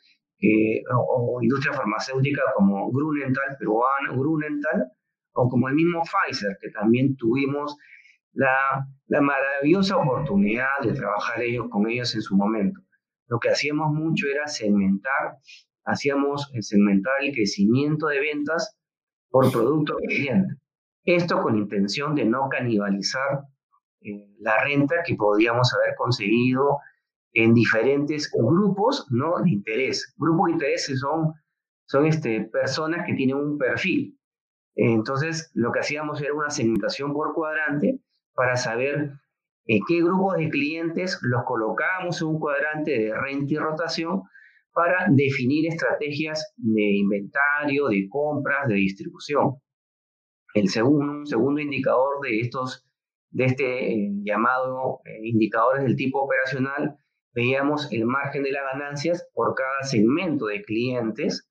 o, 0.94 1.38
industria 1.42 1.72
farmacéutica 1.72 2.42
como 2.54 2.90
Grunenthal, 2.90 3.56
peruana, 3.58 4.12
Grunenthal, 4.12 4.90
o 5.36 5.48
como 5.48 5.68
el 5.68 5.74
mismo 5.74 6.02
Pfizer, 6.02 6.56
que 6.60 6.70
también 6.70 7.16
tuvimos 7.16 7.76
la, 8.32 8.86
la 9.06 9.20
maravillosa 9.20 9.96
oportunidad 9.96 10.80
de 10.82 10.92
trabajar 10.92 11.42
ellos, 11.42 11.66
con 11.70 11.88
ellos 11.88 12.14
en 12.14 12.22
su 12.22 12.36
momento. 12.36 12.80
Lo 13.28 13.38
que 13.38 13.50
hacíamos 13.50 13.92
mucho 13.92 14.26
era 14.28 14.46
segmentar, 14.46 15.38
hacíamos 15.84 16.50
segmentar 16.60 17.14
el 17.20 17.32
crecimiento 17.32 18.06
de 18.06 18.20
ventas 18.20 18.76
por 19.30 19.50
producto 19.50 19.96
cliente. 20.06 20.54
Esto 21.04 21.40
con 21.40 21.56
intención 21.56 22.14
de 22.14 22.24
no 22.24 22.48
canibalizar 22.48 23.44
eh, 24.00 24.34
la 24.40 24.62
renta 24.64 24.96
que 25.04 25.14
podíamos 25.14 25.72
haber 25.74 25.94
conseguido 25.96 26.78
en 27.32 27.52
diferentes 27.54 28.30
grupos 28.32 29.06
¿no? 29.10 29.40
de 29.42 29.50
interés. 29.50 30.14
Grupos 30.16 30.46
de 30.46 30.52
interés 30.52 30.90
son, 30.98 31.32
son 31.86 32.06
este, 32.06 32.48
personas 32.52 33.04
que 33.06 33.14
tienen 33.14 33.36
un 33.36 33.58
perfil. 33.58 34.18
Entonces, 34.76 35.50
lo 35.54 35.72
que 35.72 35.80
hacíamos 35.80 36.20
era 36.20 36.34
una 36.34 36.50
segmentación 36.50 37.12
por 37.12 37.34
cuadrante 37.34 37.98
para 38.34 38.56
saber 38.56 39.12
eh, 39.66 39.80
qué 39.88 40.02
grupos 40.02 40.36
de 40.36 40.50
clientes 40.50 41.18
los 41.22 41.44
colocábamos 41.44 42.20
en 42.20 42.28
un 42.28 42.38
cuadrante 42.38 42.90
de 42.90 43.14
renta 43.18 43.54
y 43.54 43.56
rotación 43.56 44.22
para 44.72 45.06
definir 45.08 45.66
estrategias 45.66 46.52
de 46.58 46.96
inventario, 46.98 47.88
de 47.88 48.06
compras, 48.10 48.68
de 48.68 48.74
distribución. 48.74 49.54
El 50.52 50.68
segundo, 50.68 51.12
un 51.12 51.26
segundo 51.26 51.60
indicador 51.62 52.20
de 52.22 52.40
estos, 52.40 52.86
de 53.30 53.46
este 53.46 53.92
eh, 53.94 54.10
llamado 54.22 55.00
eh, 55.06 55.20
indicadores 55.22 55.84
del 55.84 55.96
tipo 55.96 56.20
operacional, 56.20 56.98
veíamos 57.34 57.90
el 57.90 58.04
margen 58.04 58.42
de 58.42 58.52
las 58.52 58.64
ganancias 58.72 59.26
por 59.32 59.54
cada 59.54 59.82
segmento 59.82 60.46
de 60.46 60.62
clientes 60.62 61.48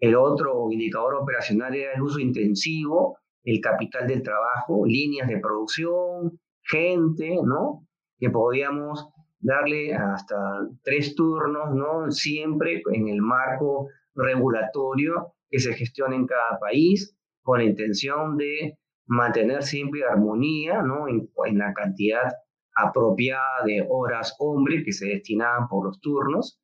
el 0.00 0.14
otro 0.14 0.70
indicador 0.70 1.16
operacional 1.16 1.74
era 1.74 1.94
el 1.94 2.02
uso 2.02 2.20
intensivo, 2.20 3.18
el 3.44 3.60
capital 3.60 4.06
del 4.06 4.22
trabajo, 4.22 4.86
líneas 4.86 5.28
de 5.28 5.38
producción, 5.38 6.38
gente, 6.62 7.38
¿no? 7.44 7.86
Que 8.18 8.30
podíamos 8.30 9.08
darle 9.40 9.94
hasta 9.94 10.36
tres 10.82 11.14
turnos, 11.14 11.74
¿no? 11.74 12.10
Siempre 12.10 12.82
en 12.92 13.08
el 13.08 13.22
marco 13.22 13.88
regulatorio 14.14 15.34
que 15.50 15.58
se 15.58 15.74
gestiona 15.74 16.16
en 16.16 16.26
cada 16.26 16.58
país, 16.58 17.16
con 17.42 17.58
la 17.58 17.64
intención 17.64 18.36
de 18.36 18.78
mantener 19.06 19.62
siempre 19.62 20.04
armonía, 20.04 20.82
¿no? 20.82 21.08
En, 21.08 21.30
en 21.46 21.58
la 21.58 21.72
cantidad 21.72 22.32
apropiada 22.76 23.64
de 23.64 23.84
horas 23.88 24.36
hombre 24.38 24.84
que 24.84 24.92
se 24.92 25.06
destinaban 25.06 25.68
por 25.68 25.86
los 25.86 26.00
turnos 26.00 26.60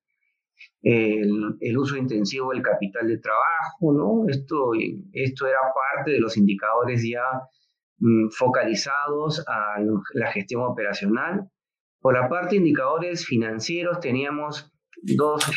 el, 0.83 1.79
uso 1.79 1.97
intensivo 1.97 2.53
del 2.53 2.63
capital 2.63 3.09
de 3.09 3.19
trabajo, 3.19 3.93
¿no? 3.93 4.29
Esto, 4.29 4.73
esto 5.13 5.47
era 5.47 5.59
parte 5.75 6.13
de 6.13 6.21
los 6.21 6.37
indicadores 6.37 7.03
ya 7.09 7.23
mm, 7.99 8.29
focalizados 8.31 9.45
a 9.49 9.81
la 10.15 10.33
gestión 10.33 10.63
operacional. 10.63 11.49
Por 12.01 12.15
la 12.15 12.29
parte 12.29 12.51
de 12.51 12.57
indicadores 12.57 13.25
financieros 13.25 14.01
teníamos 14.01 14.71
dos, 15.03 15.51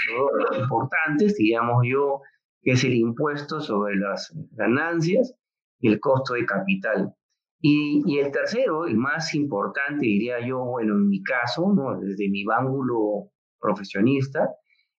importantes, 0.57 1.35
digamos 1.35 1.83
yo, 1.85 2.21
que 2.61 2.71
es 2.71 2.83
el 2.83 2.95
impuesto 2.95 3.61
sobre 3.61 3.95
las 3.95 4.33
ganancias 4.51 5.35
y 5.79 5.89
el 5.89 5.99
costo 5.99 6.33
de 6.33 6.45
capital. 6.45 7.13
Y, 7.59 8.03
y, 8.05 8.19
el 8.19 8.31
tercero, 8.31 8.85
el 8.85 8.97
más 8.97 9.33
importante, 9.33 10.05
diría 10.05 10.45
yo, 10.45 10.59
bueno, 10.63 10.93
en 10.93 11.09
mi 11.09 11.23
caso, 11.23 11.73
¿no? 11.73 11.99
desde 11.99 12.29
mi 12.29 12.45
ángulo 12.55 13.31
profesionista, 13.59 14.47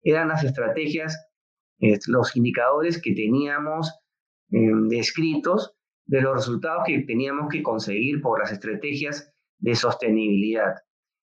eran 0.03 0.29
las 0.29 0.45
estrategias, 0.45 1.17
los 2.07 2.37
indicadores 2.37 3.01
que 3.01 3.15
teníamos 3.15 3.93
em, 4.51 4.89
descritos 4.89 5.75
de 6.07 6.23
los 6.23 6.35
resultados 6.37 6.85
que 6.87 7.01
teníamos 7.01 7.49
que 7.51 7.63
conseguir 7.63 8.21
por 8.23 8.41
las 8.41 8.51
estrategias 8.51 9.33
de 9.59 9.75
sostenibilidad. 9.75 10.75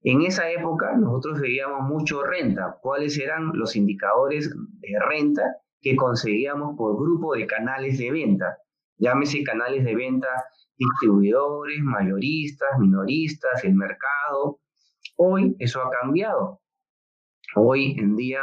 En 0.02 0.22
esa 0.22 0.50
época 0.50 0.96
nosotros 0.96 1.42
veíamos 1.42 1.82
mucho 1.82 2.24
renta, 2.24 2.78
cuáles 2.82 3.18
eran 3.20 3.52
los 3.54 3.76
indicadores 3.76 4.50
de 4.50 5.00
renta 5.10 5.44
que 5.82 5.96
conseguíamos 5.96 6.78
por 6.78 6.96
grupo 6.96 7.36
de 7.36 7.46
canales 7.46 7.98
de 7.98 8.12
venta. 8.12 8.58
Llámese 8.98 9.44
canales 9.44 9.84
de 9.84 9.96
venta 9.96 10.28
distribuidores, 10.80 11.82
mayoristas, 11.82 12.70
minoristas, 12.80 13.64
el 13.64 13.76
mercado. 13.76 14.60
Hoy 15.18 15.56
eso 15.60 15.82
ha 15.82 15.90
cambiado. 15.92 16.62
Hoy 17.56 17.96
en 18.00 18.16
día 18.16 18.42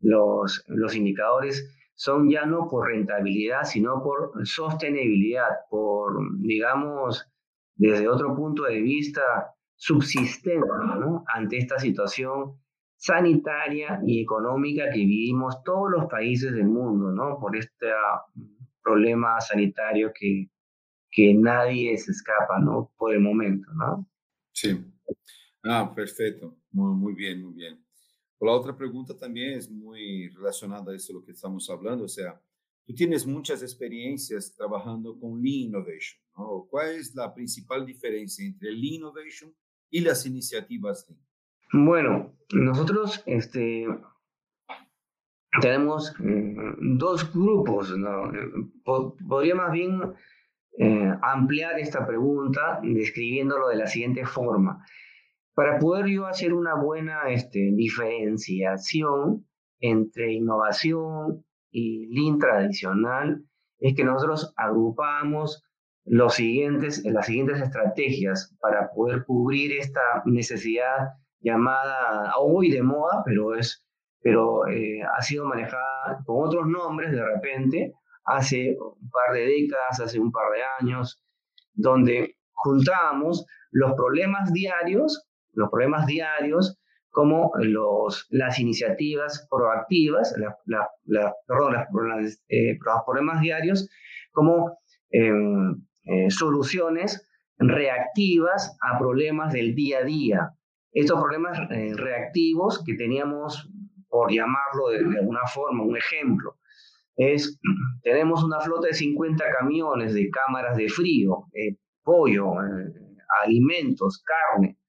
los, 0.00 0.64
los 0.68 0.94
indicadores 0.94 1.76
son 1.94 2.30
ya 2.30 2.46
no 2.46 2.66
por 2.68 2.88
rentabilidad, 2.88 3.64
sino 3.64 4.02
por 4.02 4.32
sostenibilidad, 4.46 5.48
por, 5.68 6.18
digamos, 6.38 7.30
desde 7.74 8.08
otro 8.08 8.34
punto 8.34 8.64
de 8.64 8.80
vista, 8.80 9.54
subsistencia 9.76 10.94
¿no? 10.98 11.24
ante 11.28 11.58
esta 11.58 11.78
situación 11.78 12.58
sanitaria 12.96 14.00
y 14.06 14.22
económica 14.22 14.90
que 14.90 14.98
vivimos 14.98 15.62
todos 15.64 15.90
los 15.90 16.06
países 16.06 16.52
del 16.52 16.66
mundo, 16.66 17.10
¿no? 17.10 17.38
Por 17.38 17.56
este 17.56 17.88
problema 18.82 19.40
sanitario 19.40 20.12
que, 20.14 20.50
que 21.10 21.34
nadie 21.34 21.96
se 21.96 22.12
escapa, 22.12 22.58
¿no? 22.60 22.92
Por 22.96 23.14
el 23.14 23.20
momento, 23.20 23.72
¿no? 23.72 24.06
Sí. 24.52 24.78
Ah, 25.64 25.90
perfecto. 25.94 26.56
Muy, 26.72 26.94
muy 26.94 27.14
bien, 27.14 27.42
muy 27.42 27.54
bien. 27.54 27.82
La 28.40 28.52
otra 28.52 28.76
pregunta 28.76 29.16
también 29.16 29.58
es 29.58 29.70
muy 29.70 30.28
relacionada 30.30 30.92
a 30.92 30.96
eso 30.96 31.12
lo 31.12 31.24
que 31.24 31.32
estamos 31.32 31.68
hablando, 31.68 32.04
o 32.04 32.08
sea, 32.08 32.40
tú 32.86 32.94
tienes 32.94 33.26
muchas 33.26 33.62
experiencias 33.62 34.54
trabajando 34.56 35.18
con 35.18 35.42
Lean 35.42 35.68
Innovation, 35.68 36.20
¿no? 36.36 36.66
¿Cuál 36.70 36.94
es 36.96 37.14
la 37.14 37.34
principal 37.34 37.84
diferencia 37.84 38.46
entre 38.46 38.70
Lean 38.72 38.94
Innovation 38.94 39.54
y 39.90 40.00
las 40.00 40.24
iniciativas 40.24 41.06
Lean? 41.06 41.30
Bueno, 41.72 42.34
nosotros 42.52 43.22
este, 43.26 43.86
tenemos 45.60 46.14
mm, 46.18 46.96
dos 46.98 47.32
grupos, 47.32 47.96
¿no? 47.96 48.32
podría 48.84 49.54
más 49.54 49.72
bien 49.72 50.00
eh, 50.78 51.12
ampliar 51.22 51.78
esta 51.78 52.06
pregunta 52.06 52.80
describiéndolo 52.82 53.68
de 53.68 53.76
la 53.76 53.86
siguiente 53.86 54.24
forma. 54.24 54.84
Para 55.54 55.78
poder 55.78 56.06
yo 56.06 56.26
hacer 56.26 56.52
una 56.54 56.74
buena 56.74 57.28
este, 57.28 57.70
diferenciación 57.74 59.46
entre 59.80 60.32
innovación 60.32 61.44
y 61.70 62.06
Lean 62.14 62.38
tradicional, 62.38 63.44
es 63.78 63.94
que 63.94 64.04
nosotros 64.04 64.52
agrupamos 64.56 65.64
los 66.04 66.34
siguientes, 66.34 67.04
las 67.04 67.26
siguientes 67.26 67.60
estrategias 67.60 68.56
para 68.60 68.90
poder 68.90 69.24
cubrir 69.24 69.72
esta 69.72 70.22
necesidad 70.24 71.10
llamada 71.40 72.32
hoy 72.38 72.70
de 72.70 72.82
moda, 72.82 73.22
pero, 73.24 73.54
es, 73.54 73.86
pero 74.20 74.66
eh, 74.68 75.00
ha 75.02 75.22
sido 75.22 75.46
manejada 75.46 76.22
con 76.24 76.46
otros 76.46 76.66
nombres 76.66 77.12
de 77.12 77.24
repente, 77.24 77.94
hace 78.24 78.76
un 78.78 79.10
par 79.10 79.34
de 79.34 79.46
décadas, 79.46 80.00
hace 80.00 80.18
un 80.18 80.30
par 80.30 80.52
de 80.52 80.62
años, 80.80 81.22
donde 81.72 82.36
juntábamos 82.52 83.46
los 83.70 83.94
problemas 83.94 84.52
diarios 84.52 85.29
los 85.52 85.70
problemas 85.70 86.06
diarios 86.06 86.80
como 87.10 87.50
los, 87.58 88.26
las 88.30 88.58
iniciativas 88.58 89.46
proactivas, 89.50 90.34
la, 90.66 91.34
perdón, 91.46 91.74
eh, 92.48 92.78
los 92.80 93.02
problemas 93.04 93.40
diarios 93.40 93.88
como 94.32 94.78
em, 95.10 95.82
eh, 96.04 96.30
soluciones 96.30 97.26
reactivas 97.58 98.76
a 98.80 98.98
problemas 98.98 99.52
del 99.52 99.74
día 99.74 99.98
a 99.98 100.04
día. 100.04 100.50
Estos 100.92 101.20
problemas 101.20 101.58
eh, 101.70 101.92
reactivos 101.94 102.82
que 102.84 102.94
teníamos, 102.94 103.68
por 104.08 104.32
llamarlo 104.32 104.88
de, 104.90 105.18
alguna 105.18 105.46
forma, 105.52 105.82
un 105.82 105.96
ejemplo, 105.96 106.58
es, 107.16 107.60
tenemos 108.02 108.44
una 108.44 108.60
flota 108.60 108.86
de 108.86 108.94
50 108.94 109.44
camiones 109.58 110.14
de 110.14 110.30
cámaras 110.30 110.76
de 110.76 110.88
frío, 110.88 111.46
pollo, 112.04 112.54
alimentos, 113.44 114.22
carne, 114.24 114.79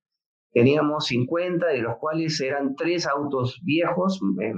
Teníamos 0.52 1.08
50, 1.08 1.66
de 1.68 1.82
los 1.82 1.98
cuales 1.98 2.40
eran 2.42 2.76
tres 2.76 3.08
autos 3.08 3.60
viejos, 3.64 4.20
eh, 4.42 4.54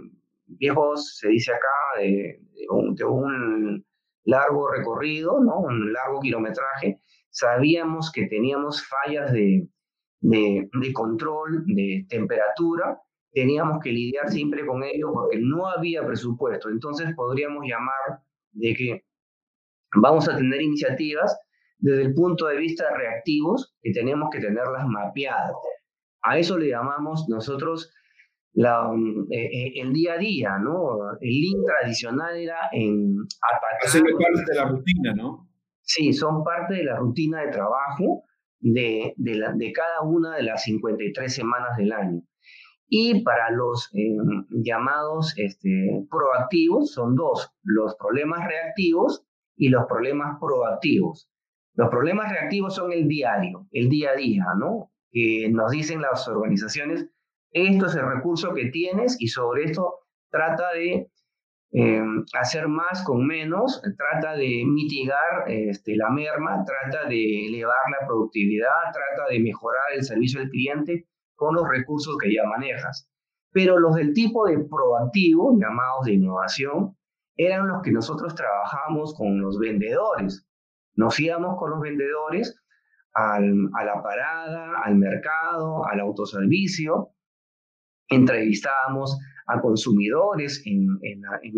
viejos 0.47 1.17
se 1.17 1.29
dice 1.29 1.51
acá, 1.51 2.01
de, 2.01 2.39
un, 2.69 3.85
largo 4.25 4.71
recorrido, 4.71 5.39
¿no? 5.39 5.59
un 5.59 5.91
largo 5.93 6.19
kilometraje. 6.19 7.01
Sabíamos 7.29 8.12
que 8.12 8.27
teníamos 8.27 8.86
fallas 8.88 9.32
de, 9.34 9.67
de, 10.21 10.69
de 10.71 10.93
control, 10.93 11.65
de 11.65 12.06
temperatura, 12.10 12.99
teníamos 13.34 13.79
que 13.84 13.91
lidiar 13.91 14.29
siempre 14.29 14.65
con 14.65 14.84
ello 14.84 15.12
porque 15.13 15.39
no 15.39 15.67
había 15.67 16.06
presupuesto. 16.06 16.69
Entonces 16.69 17.13
podríamos 17.15 17.65
llamar 17.65 18.21
de 18.51 18.73
que 18.73 19.06
vamos 19.95 20.29
a 20.29 20.38
tener 20.38 20.62
iniciativas 20.62 21.38
desde 21.79 22.03
el 22.03 22.13
punto 22.13 22.47
de 22.47 22.58
vista 22.58 22.95
reactivos 22.95 23.75
que 23.82 23.91
tenemos 23.91 24.29
que 24.32 24.39
tenerlas 24.39 24.88
mapeadas. 24.88 25.51
A 26.23 26.38
eso 26.38 26.57
le 26.57 26.69
llamamos 26.69 27.27
nosotros 27.29 27.93
la, 28.53 28.89
mm, 28.91 29.27
eh, 29.31 29.45
eh, 29.45 29.73
el 29.81 29.93
día 29.93 30.13
a 30.13 30.17
día, 30.17 30.57
¿no? 30.59 31.12
El 31.19 31.29
link 31.29 31.65
tradicional 31.65 32.36
era 32.38 32.69
en 32.71 33.17
atacar. 33.41 33.88
Hacen 33.88 34.03
parte 34.03 34.51
de 34.51 34.55
la 34.55 34.65
rutina, 34.65 35.13
¿no? 35.15 35.49
Sí, 35.81 36.13
son 36.13 36.43
parte 36.43 36.75
de 36.75 36.86
la 36.86 36.95
rutina 36.95 37.41
de 37.41 37.51
trabajo 37.51 38.23
de, 38.59 39.13
de, 39.17 39.36
la, 39.36 39.51
de 39.53 39.71
cada 39.73 40.01
una 40.01 40.36
de 40.36 40.43
las 40.43 40.63
53 40.63 41.33
semanas 41.33 41.75
del 41.77 41.91
año. 41.91 42.21
Y 42.88 43.23
para 43.23 43.49
los 43.49 43.89
eh, 43.95 44.15
llamados 44.51 45.33
este, 45.38 46.05
proactivos 46.09 46.91
son 46.91 47.15
dos, 47.15 47.51
los 47.63 47.95
problemas 47.95 48.47
reactivos 48.47 49.25
y 49.57 49.69
los 49.69 49.86
problemas 49.88 50.38
proactivos. 50.39 51.29
Los 51.75 51.89
problemas 51.89 52.31
reactivos 52.31 52.75
son 52.75 52.93
el 52.93 53.07
diario, 53.07 53.67
el 53.71 53.89
día 53.89 54.12
a 54.12 54.15
día, 54.15 54.45
¿no? 54.57 54.92
Que 55.13 55.47
nos 55.52 55.71
dicen 55.71 56.02
las 56.02 56.28
organizaciones, 56.28 57.08
esto 57.52 57.86
es 57.86 57.95
el 57.95 58.08
recurso 58.08 58.54
que 58.54 58.65
tienes 58.71 59.15
y 59.19 59.28
sobre 59.28 59.65
esto 59.65 59.99
trata 60.32 60.73
de 60.73 61.08
em, 61.71 62.26
hacer 62.34 62.67
más 62.67 63.04
con 63.04 63.26
menos, 63.26 63.80
trata 63.95 64.36
de 64.36 64.63
mitigar 64.65 65.45
este, 65.47 65.95
la 65.95 66.10
merma, 66.10 66.65
trata 66.65 67.08
de 67.08 67.47
elevar 67.47 67.78
la 67.99 68.08
productividad, 68.08 68.91
trata 68.91 69.30
de 69.32 69.39
mejorar 69.39 69.84
el 69.95 70.04
servicio 70.04 70.41
al 70.41 70.49
cliente 70.49 71.08
con 71.36 71.56
los 71.56 71.69
recursos 71.69 72.17
que 72.17 72.34
ya 72.34 72.43
manejas. 72.45 73.08
Pero 73.52 73.78
los 73.78 73.95
del 73.95 74.13
tipo 74.13 74.47
de 74.47 74.58
proactivo, 74.58 75.56
llamados 75.60 76.06
de 76.06 76.13
innovación, 76.13 76.97
eran 77.38 77.67
los 77.67 77.84
que 77.84 77.91
nosotros 77.91 78.34
trabajamos 78.34 79.13
con 79.15 79.39
los 79.41 79.60
vendedores. 79.60 80.47
Nos 80.95 81.19
íbamos 81.19 81.58
con 81.60 81.69
los 81.69 81.82
vendedores 81.82 82.62
a 83.15 83.39
la 83.39 84.02
parada, 84.02 84.82
al 84.84 84.95
mercado, 84.95 85.86
al 85.86 85.99
autoservicio. 85.99 87.10
Entrevistábamos 88.10 89.17
a 89.47 89.60
consumidores 89.62 90.63
en, 90.65 90.99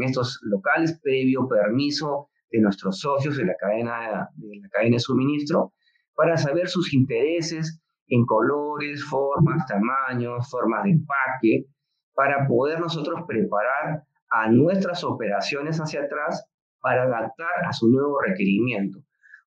estos 0.03 0.39
locales 0.43 0.99
previo 1.01 1.47
permiso 1.47 2.29
de 2.51 2.61
nuestros 2.61 2.99
socios 2.99 3.37
de 3.37 3.45
la, 3.45 3.55
cadena, 3.55 4.29
de 4.35 4.59
la 4.61 4.69
cadena 4.69 4.95
de 4.95 4.99
suministro 4.99 5.73
para 6.15 6.37
saber 6.37 6.67
sus 6.67 6.93
intereses 6.93 7.81
en 8.07 8.25
colores, 8.25 9.03
formas, 9.03 9.65
tamaños, 9.67 10.49
formas 10.49 10.83
de 10.83 10.91
empaque, 10.91 11.65
para 12.13 12.47
poder 12.47 12.79
nosotros 12.79 13.21
preparar 13.27 14.03
a 14.29 14.49
nuestras 14.49 15.03
operaciones 15.03 15.77
hacia 15.77 16.03
atrás 16.03 16.47
para 16.79 17.03
adaptar 17.03 17.65
a 17.67 17.73
su 17.73 17.89
nuevo 17.89 18.21
requerimiento. 18.21 18.99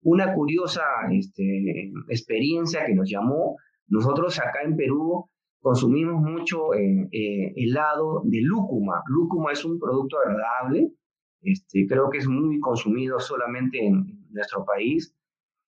Una 0.07 0.33
curiosa 0.35 0.83
este, 1.11 1.91
experiencia 2.09 2.87
que 2.87 2.95
nos 2.95 3.11
llamó, 3.11 3.57
nosotros 3.89 4.39
acá 4.39 4.63
en 4.63 4.77
Perú 4.77 5.29
consumimos 5.61 6.23
mucho 6.23 6.75
eh, 6.75 7.09
eh, 7.11 7.53
helado 7.57 8.23
de 8.25 8.41
lúcuma. 8.41 9.03
Lúcuma 9.09 9.51
es 9.51 9.65
un 9.65 9.81
producto 9.81 10.17
agradable, 10.25 10.93
este, 11.43 11.89
creo 11.89 12.09
que 12.09 12.19
es 12.19 12.29
muy 12.29 12.61
consumido 12.61 13.19
solamente 13.19 13.85
en 13.85 14.29
nuestro 14.31 14.65
país. 14.65 15.13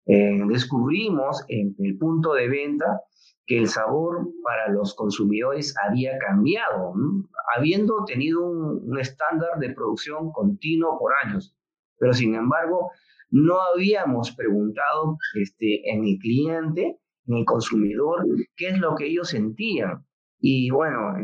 Eh, 0.07 0.41
descubrimos 0.49 1.45
en 1.49 1.77
el 1.81 1.99
punto 1.99 2.33
de 2.33 2.49
venta 2.49 3.03
que 3.45 3.59
el 3.59 3.69
sabor 3.69 4.31
para 4.43 4.71
los 4.71 4.95
consumidores 4.95 5.75
había 5.87 6.17
cambiado, 6.17 6.95
habiendo 7.55 8.03
tenido 8.07 8.47
un, 8.47 8.81
un 8.83 8.99
estándar 8.99 9.59
de 9.59 9.75
producción 9.75 10.33
continuo 10.33 10.99
por 10.99 11.13
años. 11.23 11.55
Pero 11.99 12.15
sin 12.15 12.35
embargo, 12.35 12.93
no 13.33 13.61
habíamos 13.61 14.31
preguntado 14.37 15.17
este, 15.35 15.91
en 15.91 16.05
el 16.05 16.19
cliente, 16.19 16.99
en 17.27 17.37
el 17.39 17.45
consumidor, 17.45 18.25
qué 18.57 18.69
es 18.69 18.79
lo 18.79 18.95
que 18.95 19.07
ellos 19.07 19.31
sentían. 19.31 20.05
Y 20.39 20.71
bueno, 20.71 21.15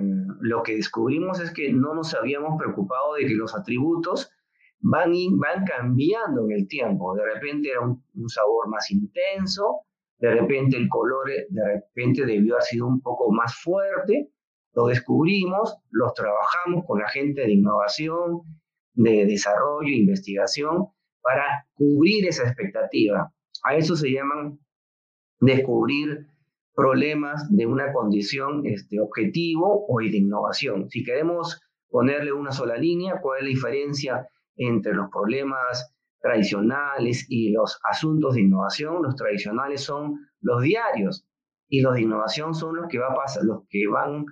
lo 0.40 0.62
que 0.62 0.76
descubrimos 0.76 1.40
es 1.40 1.52
que 1.52 1.72
no 1.72 1.94
nos 1.94 2.14
habíamos 2.14 2.58
preocupado 2.58 3.14
de 3.14 3.26
que 3.26 3.34
los 3.34 3.54
atributos 3.54 4.30
van, 4.80 5.12
van 5.38 5.64
cambiando 5.66 6.46
en 6.46 6.52
el 6.52 6.68
tiempo. 6.68 7.14
De 7.14 7.24
repente 7.24 7.70
era 7.70 7.80
un, 7.80 8.02
un 8.14 8.28
sabor 8.28 8.68
más 8.68 8.90
intenso, 8.90 9.82
de 10.18 10.30
repente 10.30 10.76
el 10.76 10.88
color 10.88 11.26
de 11.26 11.64
repente 11.64 12.24
debió 12.24 12.54
haber 12.54 12.64
sido 12.64 12.86
un 12.86 13.00
poco 13.02 13.30
más 13.30 13.54
fuerte. 13.54 14.30
Lo 14.72 14.86
descubrimos, 14.86 15.76
los 15.90 16.14
trabajamos 16.14 16.84
con 16.86 17.00
la 17.00 17.08
gente 17.08 17.42
de 17.42 17.52
innovación, 17.52 18.42
de 18.94 19.26
desarrollo, 19.26 19.88
investigación, 19.88 20.88
para 21.22 21.66
cubrir 21.74 22.26
esa 22.26 22.44
expectativa. 22.44 23.32
A 23.64 23.74
eso 23.76 23.96
se 23.96 24.10
llaman 24.10 24.58
descubrir 25.40 26.26
problemas 26.74 27.48
de 27.50 27.66
una 27.66 27.92
condición 27.92 28.62
este, 28.64 29.00
objetivo 29.00 29.86
o 29.88 29.98
de 29.98 30.16
innovación. 30.16 30.88
Si 30.90 31.02
queremos 31.02 31.60
ponerle 31.88 32.32
una 32.32 32.52
sola 32.52 32.76
línea, 32.76 33.20
¿cuál 33.20 33.38
es 33.38 33.44
la 33.44 33.48
diferencia 33.48 34.28
entre 34.56 34.94
los 34.94 35.10
problemas 35.10 35.92
tradicionales 36.20 37.26
y 37.28 37.50
los 37.50 37.78
asuntos 37.84 38.34
de 38.34 38.42
innovación, 38.42 39.02
los 39.02 39.16
tradicionales 39.16 39.82
son 39.82 40.18
los 40.40 40.62
diarios 40.62 41.26
y 41.68 41.80
los 41.80 41.94
de 41.94 42.02
innovación 42.02 42.54
son 42.54 42.76
los 42.76 42.88
que, 42.88 42.98
va 42.98 43.08
a 43.08 43.14
pasar, 43.14 43.44
los 43.44 43.64
que 43.68 43.86
van, 43.86 44.26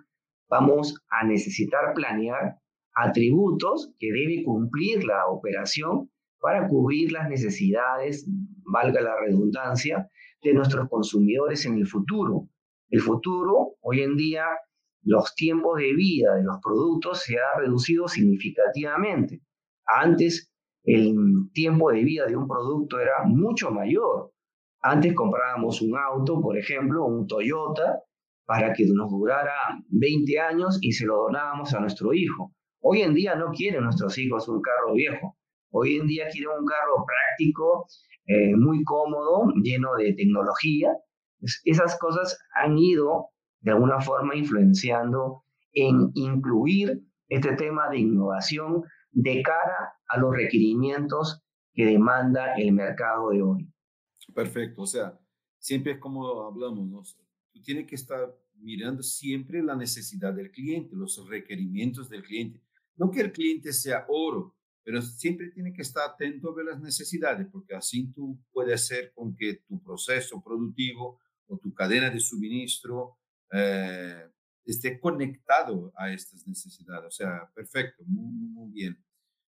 vamos 0.48 1.00
a 1.10 1.24
necesitar 1.24 1.94
planear 1.94 2.58
atributos 2.94 3.92
que 3.98 4.08
debe 4.12 4.42
cumplir 4.44 5.04
la 5.04 5.26
operación 5.26 6.10
para 6.46 6.68
cubrir 6.68 7.10
las 7.10 7.28
necesidades, 7.28 8.24
valga 8.72 9.00
la 9.00 9.16
redundancia, 9.18 10.08
de 10.40 10.54
nuestros 10.54 10.88
consumidores 10.88 11.66
en 11.66 11.74
el 11.74 11.88
futuro. 11.88 12.48
El 12.88 13.00
futuro, 13.00 13.74
hoy 13.80 14.02
en 14.02 14.16
día, 14.16 14.44
los 15.02 15.34
tiempos 15.34 15.80
de 15.80 15.92
vida 15.92 16.36
de 16.36 16.44
los 16.44 16.58
productos 16.62 17.24
se 17.24 17.36
ha 17.36 17.58
reducido 17.58 18.06
significativamente. 18.06 19.42
Antes, 19.86 20.48
el 20.84 21.16
tiempo 21.52 21.90
de 21.90 22.04
vida 22.04 22.26
de 22.26 22.36
un 22.36 22.46
producto 22.46 23.00
era 23.00 23.24
mucho 23.24 23.72
mayor. 23.72 24.30
Antes 24.82 25.14
comprábamos 25.14 25.82
un 25.82 25.98
auto, 25.98 26.40
por 26.40 26.56
ejemplo, 26.56 27.06
un 27.06 27.26
Toyota, 27.26 28.04
para 28.44 28.72
que 28.72 28.84
nos 28.86 29.10
durara 29.10 29.82
20 29.88 30.38
años 30.38 30.78
y 30.80 30.92
se 30.92 31.06
lo 31.06 31.16
donábamos 31.24 31.74
a 31.74 31.80
nuestro 31.80 32.14
hijo. 32.14 32.54
Hoy 32.80 33.02
en 33.02 33.14
día 33.14 33.34
no 33.34 33.50
quieren 33.50 33.82
nuestros 33.82 34.16
hijos 34.18 34.48
un 34.48 34.62
carro 34.62 34.94
viejo. 34.94 35.35
Hoy 35.78 35.96
en 35.96 36.06
día 36.06 36.26
quieren 36.32 36.58
un 36.58 36.64
carro 36.64 37.04
práctico, 37.04 37.86
eh, 38.26 38.56
muy 38.56 38.82
cómodo, 38.82 39.52
lleno 39.62 39.94
de 39.96 40.14
tecnología. 40.14 40.90
esas 41.64 41.98
cosas 41.98 42.38
han 42.54 42.78
ido 42.78 43.28
de 43.60 43.72
alguna 43.72 44.00
forma 44.00 44.34
influenciando 44.34 45.44
en 45.74 46.12
incluir 46.14 47.02
este 47.28 47.56
tema 47.56 47.90
de 47.90 47.98
innovación 47.98 48.84
de 49.10 49.42
cara 49.42 49.92
a 50.08 50.18
los 50.18 50.34
requerimientos 50.34 51.42
que 51.74 51.84
demanda 51.84 52.54
el 52.54 52.72
mercado 52.72 53.28
de 53.28 53.42
hoy. 53.42 53.70
Perfecto, 54.34 54.80
o 54.82 54.86
sea, 54.86 55.18
siempre 55.58 55.92
es 55.92 55.98
como 55.98 56.42
hablamos, 56.42 56.88
¿no? 56.88 57.02
tú 57.52 57.60
tienes 57.60 57.86
que 57.86 57.96
estar 57.96 58.34
mirando 58.54 59.02
siempre 59.02 59.62
la 59.62 59.76
necesidad 59.76 60.32
del 60.32 60.50
cliente, 60.50 60.96
los 60.96 61.22
requerimientos 61.28 62.08
del 62.08 62.22
cliente. 62.22 62.62
No 62.96 63.10
que 63.10 63.20
el 63.20 63.32
cliente 63.32 63.74
sea 63.74 64.06
oro, 64.08 64.55
pero 64.86 65.02
siempre 65.02 65.50
tiene 65.50 65.72
que 65.72 65.82
estar 65.82 66.08
atento 66.08 66.56
a 66.56 66.62
las 66.62 66.80
necesidades, 66.80 67.48
porque 67.50 67.74
así 67.74 68.12
tú 68.12 68.38
puedes 68.52 68.84
hacer 68.84 69.12
con 69.16 69.34
que 69.34 69.54
tu 69.66 69.82
proceso 69.82 70.40
productivo 70.40 71.18
o 71.48 71.58
tu 71.58 71.74
cadena 71.74 72.08
de 72.08 72.20
suministro 72.20 73.18
eh, 73.50 74.30
esté 74.64 75.00
conectado 75.00 75.92
a 75.96 76.12
estas 76.12 76.46
necesidades. 76.46 77.08
O 77.08 77.10
sea, 77.10 77.50
perfecto, 77.52 78.04
muy, 78.06 78.32
muy 78.32 78.70
bien. 78.70 78.96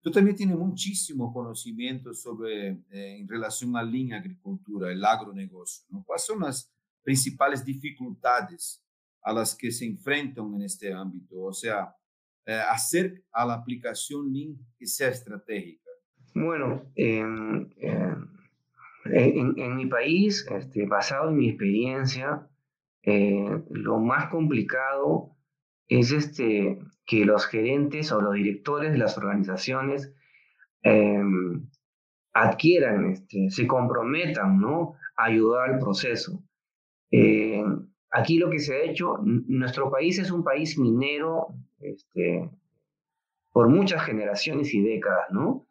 Tú 0.00 0.10
también 0.10 0.34
tienes 0.34 0.56
muchísimo 0.56 1.30
conocimiento 1.30 2.14
sobre, 2.14 2.68
eh, 2.90 3.18
en 3.18 3.28
relación 3.28 3.76
a 3.76 3.82
la 3.82 4.16
agricultura, 4.16 4.90
el 4.90 5.04
agronegocio. 5.04 5.84
¿no? 5.90 6.04
¿Cuáles 6.06 6.24
son 6.24 6.40
las 6.40 6.72
principales 7.02 7.62
dificultades 7.62 8.82
a 9.20 9.34
las 9.34 9.54
que 9.54 9.70
se 9.72 9.84
enfrentan 9.84 10.54
en 10.54 10.62
este 10.62 10.90
ámbito? 10.90 11.38
O 11.42 11.52
sea, 11.52 11.94
eh, 12.48 12.54
hacer 12.54 13.24
a 13.30 13.44
la 13.44 13.52
aplicación 13.52 14.32
Lean 14.32 14.56
que 14.78 14.87
sea 14.87 15.11
estratégica. 15.11 15.84
Bueno, 16.34 16.90
en, 16.94 17.74
en, 19.04 19.76
mi 19.76 19.84
país, 19.84 20.46
este, 20.50 20.87
basado 20.87 21.28
en 21.28 21.37
mi 21.37 21.50
experiencia, 21.50 22.48
eh, 23.02 23.62
lo 23.68 23.98
más 23.98 24.30
complicado 24.30 25.37
es 25.88 26.11
este, 26.11 26.78
que 27.04 27.26
los 27.26 27.44
gerentes 27.46 28.12
o 28.12 28.22
los 28.22 28.32
directores 28.32 28.92
de 28.92 28.98
las 28.98 29.18
organizaciones 29.18 30.14
em, 30.80 31.68
adquieran, 32.32 33.11
este, 33.11 33.50
se 33.50 33.66
comprometan 33.66 34.58
¿no? 34.58 34.94
a 35.18 35.24
ayudar 35.26 35.68
al 35.68 35.78
proceso. 35.78 36.42
Eh, 37.11 37.62
aquí 38.18 38.38
lo 38.38 38.50
que 38.50 38.59
se 38.59 38.74
ha 38.74 38.83
hecho, 38.83 39.18
nuestro 39.22 39.90
país 39.90 40.18
es 40.18 40.31
un 40.31 40.44
país 40.44 40.78
minero 40.78 41.48
este, 41.81 42.50
por 43.52 43.68
muchas 43.68 44.04
generaciones 44.04 44.72
y 44.74 44.83
décadas, 44.83 45.26
¿no? 45.31 45.66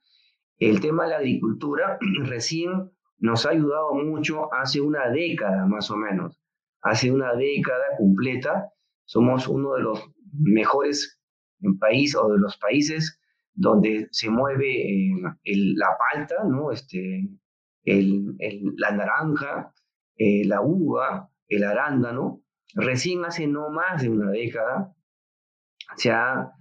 El 0.60 0.82
tema 0.82 1.04
de 1.04 1.10
la 1.12 1.18
agricultura 1.18 1.98
recién 2.24 2.92
nos 3.20 3.46
ha 3.46 3.52
ayudado 3.52 3.94
mucho 3.94 4.54
hace 4.54 4.82
una 4.82 5.10
década 5.10 5.66
más 5.66 5.90
o 5.92 5.98
menos. 5.98 6.40
Hace 6.82 7.12
una 7.12 7.34
década 7.36 7.86
completa 7.98 8.72
somos 9.06 9.48
uno 9.48 9.74
de 9.76 9.82
los 9.82 10.10
mejores 10.34 11.20
en 11.62 11.78
país 11.80 12.16
o 12.16 12.30
de 12.30 12.40
los 12.40 12.58
países 12.58 13.20
donde 13.54 14.08
se 14.12 14.30
mueve 14.30 14.68
eh, 14.68 15.12
la 15.76 15.88
palta, 15.98 16.44
¿no? 16.44 16.72
este, 16.72 17.28
el, 17.84 18.36
la 18.78 18.92
naranja, 18.92 19.74
eh, 20.16 20.46
la 20.46 20.62
uva, 20.62 21.32
el 21.48 21.64
arándano. 21.64 22.42
Recién 22.74 23.26
hace 23.26 23.48
no 23.48 23.70
más 23.70 24.02
de 24.02 24.10
una 24.10 24.32
década 24.32 24.94
ya 25.98 26.52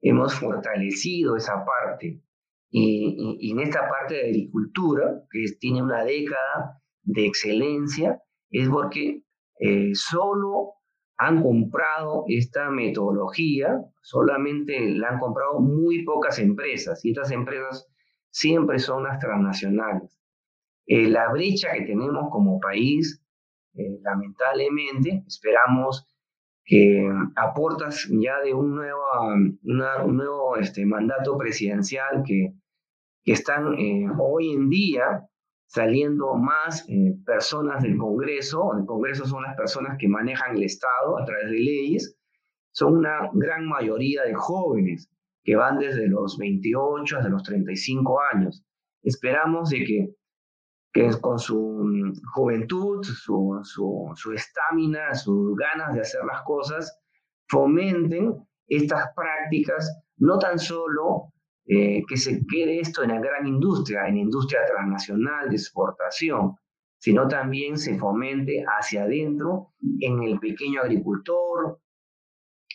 hemos 0.00 0.34
fortalecido 0.34 1.36
esa 1.36 1.64
parte. 1.64 2.22
Y, 2.70 3.50
en 3.50 3.60
esta 3.60 3.88
parte 3.88 4.14
de 4.14 4.28
agricultura, 4.28 5.22
que 5.30 5.44
tiene 5.58 5.82
una 5.82 6.04
década 6.04 6.80
de 7.02 7.26
excelencia, 7.26 8.22
es 8.50 8.68
porque 8.68 9.24
eh, 9.58 9.90
solo 9.94 10.74
han 11.18 11.42
comprado 11.42 12.24
esta 12.28 12.70
metodología, 12.70 13.78
solamente 14.02 14.94
la 14.94 15.08
han 15.10 15.18
comprado 15.18 15.60
muy 15.60 16.04
pocas 16.04 16.38
empresas 16.38 17.04
y 17.04 17.10
estas 17.10 17.30
empresas 17.30 17.86
siempre 18.30 18.78
son 18.78 19.02
las 19.04 19.18
transnacionales. 19.18 20.18
Eh, 20.86 21.08
la 21.08 21.30
brecha 21.30 21.72
que 21.72 21.82
tenemos 21.82 22.30
como 22.30 22.58
país, 22.58 23.19
eh, 23.74 23.98
lamentablemente, 24.02 25.24
esperamos 25.26 26.06
que 26.64 27.08
aportas 27.36 28.08
ya 28.10 28.40
de 28.40 28.54
un 28.54 28.74
nuevo, 28.74 29.00
un 29.62 30.16
nuevo 30.16 30.56
este, 30.56 30.86
mandato 30.86 31.36
presidencial 31.36 32.22
que, 32.24 32.54
que 33.24 33.32
están 33.32 33.74
eh, 33.74 34.06
hoy 34.18 34.52
en 34.52 34.68
día 34.68 35.26
saliendo 35.66 36.34
más 36.34 36.84
eh, 36.88 37.14
personas 37.24 37.82
del 37.82 37.96
Congreso. 37.96 38.76
El 38.76 38.86
Congreso 38.86 39.24
son 39.24 39.44
las 39.44 39.56
personas 39.56 39.96
que 39.98 40.08
manejan 40.08 40.56
el 40.56 40.64
Estado 40.64 41.18
a 41.18 41.24
través 41.24 41.50
de 41.50 41.58
leyes. 41.58 42.16
Son 42.72 42.98
una 42.98 43.30
gran 43.32 43.66
mayoría 43.66 44.22
de 44.24 44.34
jóvenes 44.34 45.08
que 45.44 45.56
van 45.56 45.78
desde 45.78 46.08
los 46.08 46.38
28 46.38 47.16
hasta 47.16 47.28
los 47.28 47.42
35 47.44 48.18
años. 48.32 48.64
Esperamos 49.02 49.70
de 49.70 49.84
que, 49.84 50.14
que 50.92 51.10
con 51.20 51.38
su 51.38 52.12
juventud, 52.34 53.04
su 53.04 54.32
estamina, 54.34 55.14
su, 55.14 55.32
sus 55.32 55.56
ganas 55.56 55.94
de 55.94 56.00
hacer 56.00 56.24
las 56.24 56.42
cosas, 56.42 57.00
fomenten 57.48 58.34
estas 58.66 59.10
prácticas 59.14 60.02
no 60.18 60.38
tan 60.38 60.58
solo 60.58 61.32
eh, 61.66 62.02
que 62.08 62.16
se 62.16 62.44
quede 62.46 62.80
esto 62.80 63.02
en 63.02 63.10
la 63.10 63.20
gran 63.20 63.46
industria, 63.46 64.06
en 64.06 64.16
industria 64.16 64.60
transnacional 64.66 65.48
de 65.48 65.56
exportación, 65.56 66.56
sino 66.98 67.28
también 67.28 67.78
se 67.78 67.98
fomente 67.98 68.64
hacia 68.66 69.04
adentro 69.04 69.72
en 70.00 70.22
el 70.22 70.38
pequeño 70.38 70.82
agricultor, 70.82 71.80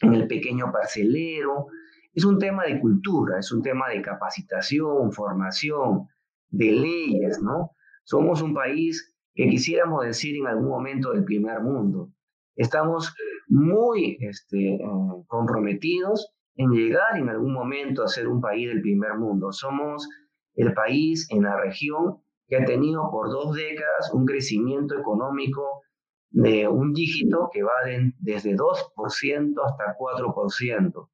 en 0.02 0.14
el 0.14 0.28
pequeño 0.28 0.72
parcelero. 0.72 1.68
Es 2.14 2.26
un 2.26 2.40
tema 2.40 2.64
de 2.64 2.80
cultura, 2.80 3.40
es 3.40 3.52
un 3.52 3.62
tema 3.62 3.90
de 3.90 4.02
capacitación, 4.02 5.12
formación, 5.12 6.08
de 6.50 6.72
leyes, 6.72 7.42
¿no? 7.42 7.75
Somos 8.06 8.42
un 8.42 8.54
país 8.54 9.14
que 9.34 9.50
quisiéramos 9.50 10.06
decir 10.06 10.38
en 10.38 10.48
algún 10.48 10.70
momento 10.70 11.12
del 11.12 11.26
primer 11.26 11.62
mundo. 11.62 12.12
Estamos 12.56 13.14
muy 13.48 14.18
este, 14.22 14.76
eh, 14.76 14.80
comprometidos 15.28 16.32
en 16.56 16.72
llegar 16.72 17.18
en 17.18 17.30
algún 17.30 17.54
momento 17.54 18.04
a 18.04 18.08
ser 18.08 18.28
un 18.28 18.40
país 18.40 18.70
del 18.70 18.82
primer 18.82 19.16
mundo. 19.16 19.52
Somos 19.52 20.08
el 20.54 20.74
país 20.74 21.28
en 21.32 21.44
la 21.44 21.60
región 21.60 22.22
que 22.48 22.58
ha 22.58 22.66
tenido 22.66 23.10
por 23.12 23.30
dos 23.30 23.56
décadas 23.56 24.14
un 24.14 24.26
crecimiento 24.26 24.98
económico 24.98 25.82
de 26.30 26.68
un 26.68 26.94
dígito 26.94 27.50
que 27.52 27.64
va 27.64 27.74
desde 28.20 28.56
2% 28.56 29.54
hasta 29.66 29.98
4%. 29.98 31.10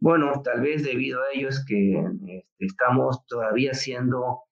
Bueno, 0.00 0.42
tal 0.42 0.60
vez 0.62 0.84
debido 0.84 1.20
a 1.20 1.32
ello 1.34 1.48
es 1.48 1.64
que 1.66 1.98
este, 1.98 2.46
estamos 2.58 3.26
todavía 3.26 3.74
siendo 3.74 4.47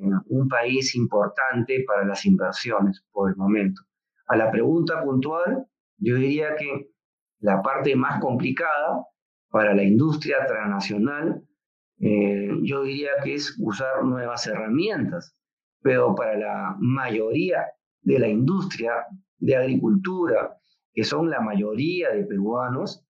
un 0.00 0.48
país 0.48 0.94
importante 0.94 1.84
para 1.86 2.04
las 2.04 2.24
inversiones 2.24 3.04
por 3.12 3.30
el 3.30 3.36
momento. 3.36 3.82
A 4.26 4.36
la 4.36 4.50
pregunta 4.50 5.02
puntual, 5.02 5.66
yo 5.98 6.16
diría 6.16 6.56
que 6.56 6.90
la 7.40 7.60
parte 7.60 7.94
más 7.96 8.20
complicada 8.20 9.04
para 9.50 9.74
la 9.74 9.82
industria 9.82 10.46
transnacional, 10.46 11.42
eh, 11.98 12.48
yo 12.62 12.82
diría 12.82 13.10
que 13.22 13.34
es 13.34 13.56
usar 13.60 14.04
nuevas 14.04 14.46
herramientas, 14.46 15.36
pero 15.82 16.14
para 16.14 16.38
la 16.38 16.76
mayoría 16.78 17.66
de 18.00 18.18
la 18.18 18.28
industria 18.28 18.92
de 19.38 19.56
agricultura, 19.56 20.56
que 20.94 21.04
son 21.04 21.28
la 21.28 21.40
mayoría 21.40 22.10
de 22.10 22.24
peruanos, 22.24 23.04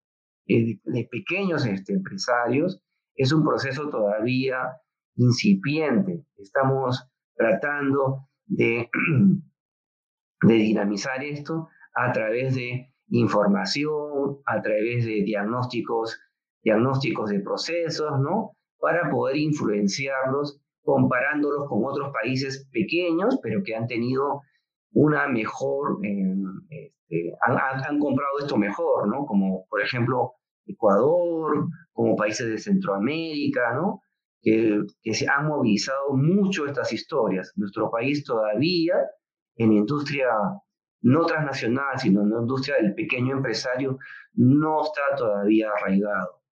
eh, 0.47 0.79
de, 0.83 1.09
pequeños 1.11 1.65
este, 1.67 1.93
empresarios, 1.93 2.83
es 3.15 3.33
un 3.33 3.45
proceso 3.45 3.89
todavía 3.89 4.73
incipiente. 5.17 6.25
Estamos 6.43 7.09
tratando 7.37 8.29
de, 8.47 8.89
dinamizar 10.43 11.23
esto 11.23 11.69
a 11.95 12.13
través 12.13 12.55
de 12.55 12.93
información, 13.11 14.39
a 14.47 14.61
través 14.61 15.05
de 15.05 15.23
diagnósticos, 15.23 16.21
diagnósticos 16.63 17.31
de 17.31 17.41
procesos, 17.41 18.19
¿no? 18.21 18.57
Para 18.79 19.11
poder 19.11 19.37
influenciarlos 19.37 20.61
comparándolos 20.83 21.69
con 21.69 21.85
otros 21.85 22.13
países 22.13 22.69
pequeños, 22.73 23.39
pero 23.43 23.63
que 23.63 23.77
han 23.77 23.87
tenido 23.87 24.41
una 24.95 25.29
mejor, 25.29 25.99
em, 26.03 26.43
este, 26.69 27.33
han, 27.47 27.99
comprado 27.99 28.39
esto 28.41 28.57
mejor, 28.57 29.09
¿no? 29.09 29.27
Como 29.27 29.67
por 29.69 29.81
ejemplo 29.81 30.35
Ecuador, 30.67 31.69
como 31.93 32.17
países 32.17 32.49
de 32.49 32.59
Centroamérica, 32.59 33.75
¿no? 33.75 34.03
Que, 34.43 34.83
que 35.01 35.15
se 35.15 35.29
han 35.29 35.47
movilizado 35.47 36.17
mucho 36.17 36.67
estas 36.67 36.93
historias. 36.93 37.53
Nuestro 37.55 37.91
país 37.91 38.25
todavía 38.25 38.97
en 39.57 39.73
industria 39.73 40.27
no 41.03 41.27
transnacional, 41.27 41.99
sino 41.99 42.23
en 42.23 42.31
la 42.31 42.41
industria 42.41 42.77
del 42.77 42.95
pequeño 42.95 43.37
empresario, 43.37 43.99
no 44.35 44.83
está 44.83 45.03
todavía 45.17 45.71
arraigado. 45.71 46.43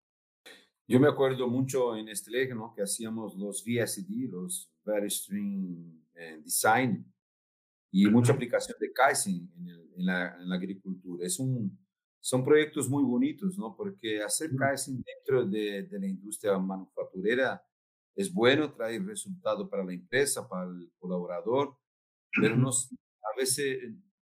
Yo 0.87 0.98
me 0.98 1.09
acuerdo 1.09 1.48
mucho 1.48 1.96
en 1.96 2.09
este 2.09 2.53
¿no? 2.53 2.72
que 2.74 2.83
hacíamos 2.83 3.37
los 3.37 3.64
VSD, 3.64 4.29
los 4.29 4.72
Very 4.85 5.09
Stream 5.09 6.05
eh, 6.14 6.40
Design, 6.42 7.07
y 7.92 8.07
mucha 8.07 8.33
aplicación 8.33 8.76
de 8.81 8.92
Kaizen 8.92 9.50
en, 9.96 10.07
la, 10.07 10.37
agricultura. 10.53 11.26
Es 11.26 11.38
un, 11.38 11.79
son 12.20 12.44
proyectos 12.44 12.88
muy 12.88 13.05
bonitos, 13.05 13.57
¿no? 13.59 13.76
Porque 13.76 14.22
hacer 14.22 14.50
Kaizen 14.57 15.03
dentro 15.03 15.46
de, 15.46 15.85
de, 15.85 15.98
la 15.98 16.07
industria 16.07 16.59
manufacturera 16.59 17.62
es 18.14 18.33
bueno, 18.33 18.73
trae 18.73 18.99
resultado 18.99 19.68
para 19.68 19.85
la 19.85 19.92
empresa, 19.92 20.49
para 20.49 20.68
el 20.68 20.92
colaborador, 20.99 21.77
pero 22.40 22.57
no, 22.57 22.70
a 22.70 23.37
veces 23.37 23.79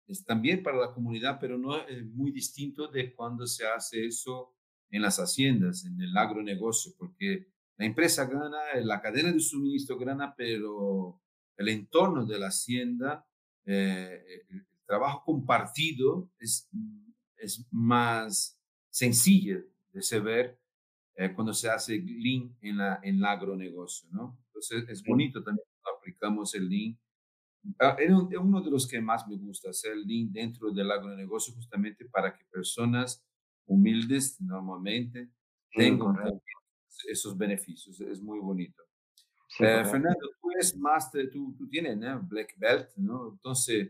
es 0.08 0.24
también 0.26 0.62
para 0.62 0.78
la 0.78 0.94
comunidad, 0.94 1.40
pero 1.40 1.58
no 1.58 1.78
es 1.88 2.06
muy 2.06 2.32
distinto 2.32 2.88
de 2.88 3.14
cuando 3.14 3.48
se 3.48 3.66
hace 3.66 4.06
eso 4.06 4.56
en 4.90 5.02
las 5.02 5.18
haciendas, 5.18 5.86
en 5.86 6.00
el 6.00 6.16
agronegocio, 6.16 6.94
porque 6.98 7.48
la 7.78 7.86
empresa 7.86 8.26
gana, 8.26 8.60
la 8.84 9.02
cadena 9.02 9.32
de 9.32 9.40
suministro 9.40 9.98
gana, 9.98 10.34
pero 10.36 11.22
el 11.58 11.70
entorno 11.70 12.26
de 12.26 12.40
la 12.40 12.48
hacienda, 12.48 13.28
eh, 13.66 14.46
el 14.50 14.66
trabajo 14.86 15.24
compartido 15.26 16.32
es, 16.40 16.70
es 17.38 17.66
más 17.72 18.62
sencillo 18.90 19.64
de 19.92 20.02
se 20.02 20.20
ver 20.20 20.60
eh, 21.16 21.34
cuando 21.34 21.54
se 21.54 21.70
hace 21.70 21.98
Lean 21.98 22.56
en, 22.62 22.78
la, 22.78 23.00
en 23.04 23.16
el 23.16 23.26
agronegocio, 23.26 24.10
¿no? 24.12 24.38
Entonces 24.48 24.86
es 24.90 25.04
bonito 25.04 25.44
también 25.44 25.66
cuando 25.82 26.00
aplicamos 26.00 26.54
el 26.56 26.70
Lean 26.70 26.98
Ah, 27.80 27.96
es 28.00 28.12
uno 28.12 28.62
de 28.62 28.72
los 28.72 28.88
que 28.88 29.02
más 29.02 29.28
me 29.28 29.38
gusta, 29.38 29.70
hacer 29.70 29.98
link 29.98 30.32
dentro 30.32 30.72
del 30.72 30.92
agronegocio 30.92 31.54
justamente 31.54 32.06
para 32.06 32.36
que 32.36 32.46
personas 32.46 33.26
humildes 33.66 34.40
normalmente 34.40 35.32
tengan 35.72 36.16
esos 37.08 37.36
beneficios. 37.38 38.00
Es 38.02 38.22
muy 38.22 38.40
bonito. 38.40 38.84
Eh, 39.60 39.84
Fernando, 39.84 40.30
tú 40.42 40.52
eres 40.52 40.78
máster, 40.78 41.30
tú, 41.32 41.56
tú 41.58 41.68
tienes 41.68 41.98
Black 42.28 42.54
Belt, 42.58 42.90
¿no? 42.98 43.32
Entonces, 43.32 43.90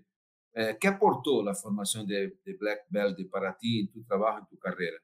eh, 0.54 0.78
¿qué 0.80 0.88
aportó 0.88 1.44
la 1.44 1.54
formación 1.54 2.08
de, 2.08 2.40
de, 2.44 2.54
Black 2.54 2.86
Belt 2.90 3.30
para 3.30 3.58
ti 3.58 3.82
en 3.82 3.92
tu 3.92 4.04
trabajo, 4.04 4.40
en 4.40 4.46
tu 4.46 4.58
carrera? 4.58 4.98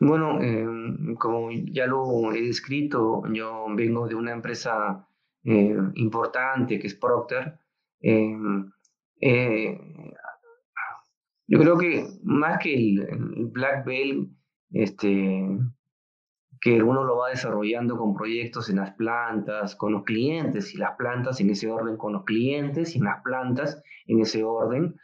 Bueno, 0.00 0.40
em, 0.40 1.14
como 1.16 1.50
ya 1.50 1.86
lo 1.86 2.32
he 2.32 2.42
descrito, 2.42 3.22
yo 3.32 3.66
vengo 3.74 4.06
de 4.08 4.14
una 4.14 4.32
empresa 4.32 5.08
eh, 5.44 5.76
importante 5.94 6.78
que 6.78 6.86
es 6.86 6.94
Procter, 6.94 7.58
Em, 8.00 8.70
eh, 9.20 9.78
yo 11.48 11.58
creo 11.58 11.78
que 11.78 12.06
más 12.22 12.58
que 12.58 12.74
el, 12.74 13.06
Black 13.52 13.84
Belt, 13.84 14.30
este, 14.70 15.58
que 16.60 16.82
uno 16.82 17.04
lo 17.04 17.16
va 17.18 17.30
desarrollando 17.30 17.96
con 17.96 18.14
proyectos 18.14 18.68
en 18.68 18.76
las 18.76 18.92
plantas, 18.94 19.76
con 19.76 19.92
los 19.92 20.04
clientes, 20.04 20.74
y 20.74 20.78
las 20.78 20.96
plantas 20.96 21.40
en 21.40 21.50
ese 21.50 21.70
orden 21.70 21.96
con 21.96 22.12
los 22.12 22.24
clientes 22.24 22.94
y 22.94 22.98
en 22.98 23.04
las 23.04 23.22
plantas 23.22 23.82
en 24.06 24.20
ese 24.20 24.44
orden, 24.44 24.96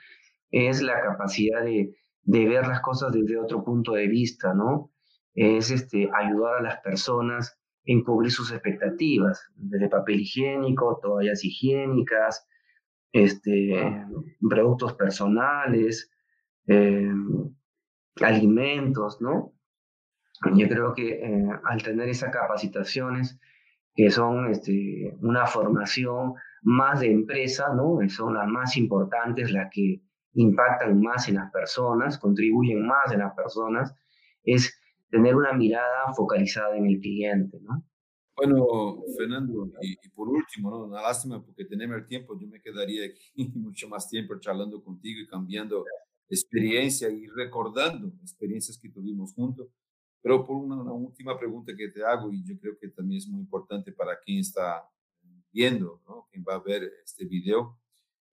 es 0.50 0.83
la 0.83 1.00
capacidad 1.00 1.62
de, 1.64 1.96
de 2.22 2.46
ver 2.46 2.66
las 2.66 2.80
cosas 2.80 3.12
desde 3.12 3.38
otro 3.38 3.64
punto 3.64 3.92
de 3.92 4.06
vista, 4.08 4.54
¿no? 4.54 4.90
Es 5.35 5.70
este, 5.70 6.08
ayudar 6.14 6.58
a 6.58 6.62
las 6.62 6.80
personas 6.80 7.58
en 7.85 8.04
cubrir 8.04 8.30
sus 8.30 8.52
expectativas, 8.52 9.50
desde 9.56 9.88
papel 9.88 10.20
higiénico, 10.20 11.00
toallas 11.02 11.44
higiénicas, 11.44 12.46
este, 13.12 14.06
productos 14.48 14.94
personales, 14.94 16.11
eh, 16.66 17.12
alimentos, 18.20 19.20
¿no? 19.20 19.52
Yo 20.54 20.68
creo 20.68 20.94
que 20.94 21.20
eh, 21.22 21.48
al 21.64 21.82
tener 21.82 22.08
esas 22.08 22.30
capacitaciones, 22.30 23.38
que 23.94 24.11
son 24.11 24.50
este, 24.50 25.16
una 25.20 25.46
formación 25.46 26.35
más 26.62 27.00
de 27.00 27.11
empresa, 27.11 27.74
¿no? 27.74 27.98
Son 28.08 28.35
las 28.35 28.48
más 28.48 28.76
importantes, 28.76 29.52
las 29.52 29.70
que 29.70 30.00
impactan 30.35 31.01
más 31.01 31.29
en 31.29 31.37
las 31.37 31.51
personas, 31.53 32.18
contribuyen 32.18 32.87
más 32.87 33.12
en 33.12 33.21
las 33.21 33.35
personas, 33.35 33.95
es 34.45 34.79
tener 35.11 35.37
una 35.37 35.53
mirada 35.53 36.12
focalizada 36.14 36.77
en 36.77 36.87
el 36.87 37.01
cliente, 37.01 37.59
¿no? 37.61 37.85
Bueno, 38.35 39.05
Fernando, 39.16 39.71
y, 39.83 39.97
por 40.09 40.29
último, 40.29 40.71
¿no? 40.71 40.85
una 40.85 41.03
lástima 41.03 41.45
porque 41.45 41.66
tenemos 41.66 41.99
el 41.99 42.07
tiempo, 42.07 42.38
yo 42.38 42.49
me 42.49 42.61
quedaría 42.62 43.05
aquí 43.07 43.33
mucho 43.55 43.88
más 43.88 44.09
tiempo 44.09 44.38
charlando 44.40 44.83
contigo 44.83 45.21
y 45.21 45.27
cambiando 45.27 45.85
experiencia 46.29 47.11
y 47.11 47.27
recordando 47.27 48.11
experiencias 48.23 48.79
que 48.79 48.88
tuvimos 48.88 49.35
juntos. 49.35 49.68
Pero 50.23 50.47
por 50.47 50.57
una, 50.57 50.92
última 50.92 51.38
pregunta 51.38 51.75
que 51.77 51.88
te 51.88 52.03
hago, 52.05 52.33
y 52.33 52.42
yo 52.45 52.59
creo 52.59 52.79
que 52.79 52.88
también 52.88 53.18
es 53.18 53.29
muy 53.29 53.40
importante 53.40 53.92
para 53.92 54.18
quien 54.18 54.38
está 54.38 54.88
viendo, 55.53 56.01
¿no? 56.09 56.27
quien 56.31 56.45
va 56.49 56.55
a 56.55 56.62
ver 56.62 56.90
este 57.05 57.27
video, 57.27 57.79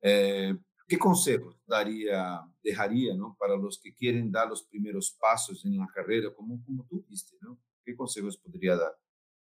eh, 0.02 0.56
¿qué 0.90 0.98
consejos 0.98 1.62
daría, 1.68 2.42
dejaría 2.64 3.16
¿no? 3.16 3.38
para 3.40 3.56
los 3.56 3.80
que 3.82 3.94
quieren 3.94 4.32
dar 4.32 4.50
los 4.50 4.64
primeros 4.64 5.16
pasos 5.22 5.64
en 5.64 5.78
la 5.78 5.88
carrera, 5.94 6.30
como, 6.36 6.62
como 6.66 6.86
tú 6.90 7.06
viste? 7.08 7.38
¿no? 7.42 7.60
¿Qué 7.86 7.96
consejos 7.96 8.38
podría 8.38 8.76
dar? 8.76 8.92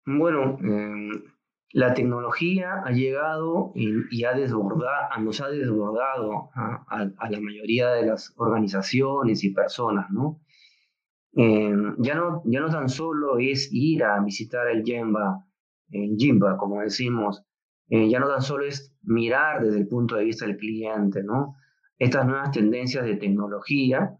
Bueno, 0.05 0.59
em, 0.61 1.11
la 1.73 1.95
tecnología 1.95 2.83
ha 2.85 2.91
llegado 2.91 3.73
y, 3.75 4.25
ha 4.25 4.35
desbordado, 4.35 5.21
nos 5.21 5.41
ha 5.41 5.49
desbordado 5.49 6.51
a, 6.55 7.29
la 7.31 7.41
mayoría 7.41 7.91
de 7.91 8.07
las 8.07 8.35
organizaciones 8.37 9.43
y 9.43 9.51
personas, 9.51 10.11
¿no? 10.11 10.41
Em, 11.33 11.97
ya 11.99 12.17
¿no? 12.17 12.43
Ya 12.45 12.61
no 12.61 12.71
tan 12.71 12.89
solo 12.89 13.39
es 13.39 13.73
ir 13.73 14.03
a 14.05 14.21
visitar 14.21 14.69
el 14.69 14.83
Jimba, 14.83 15.47
el 15.91 16.17
Jimba, 16.17 16.57
como 16.57 16.81
decimos, 16.81 17.45
eh, 17.91 18.09
ya 18.09 18.19
no 18.21 18.29
tan 18.29 18.41
solo 18.41 18.65
es 18.65 18.95
mirar 19.03 19.63
desde 19.63 19.81
el 19.81 19.89
punto 19.89 20.17
de 20.17 20.25
vista 20.25 20.47
del 20.47 20.57
cliente, 20.57 21.23
¿no? 21.23 21.57
Estas 21.99 22.27
nuevas 22.27 22.51
tendencias 22.53 23.05
de 23.05 23.17
tecnología, 23.17 24.17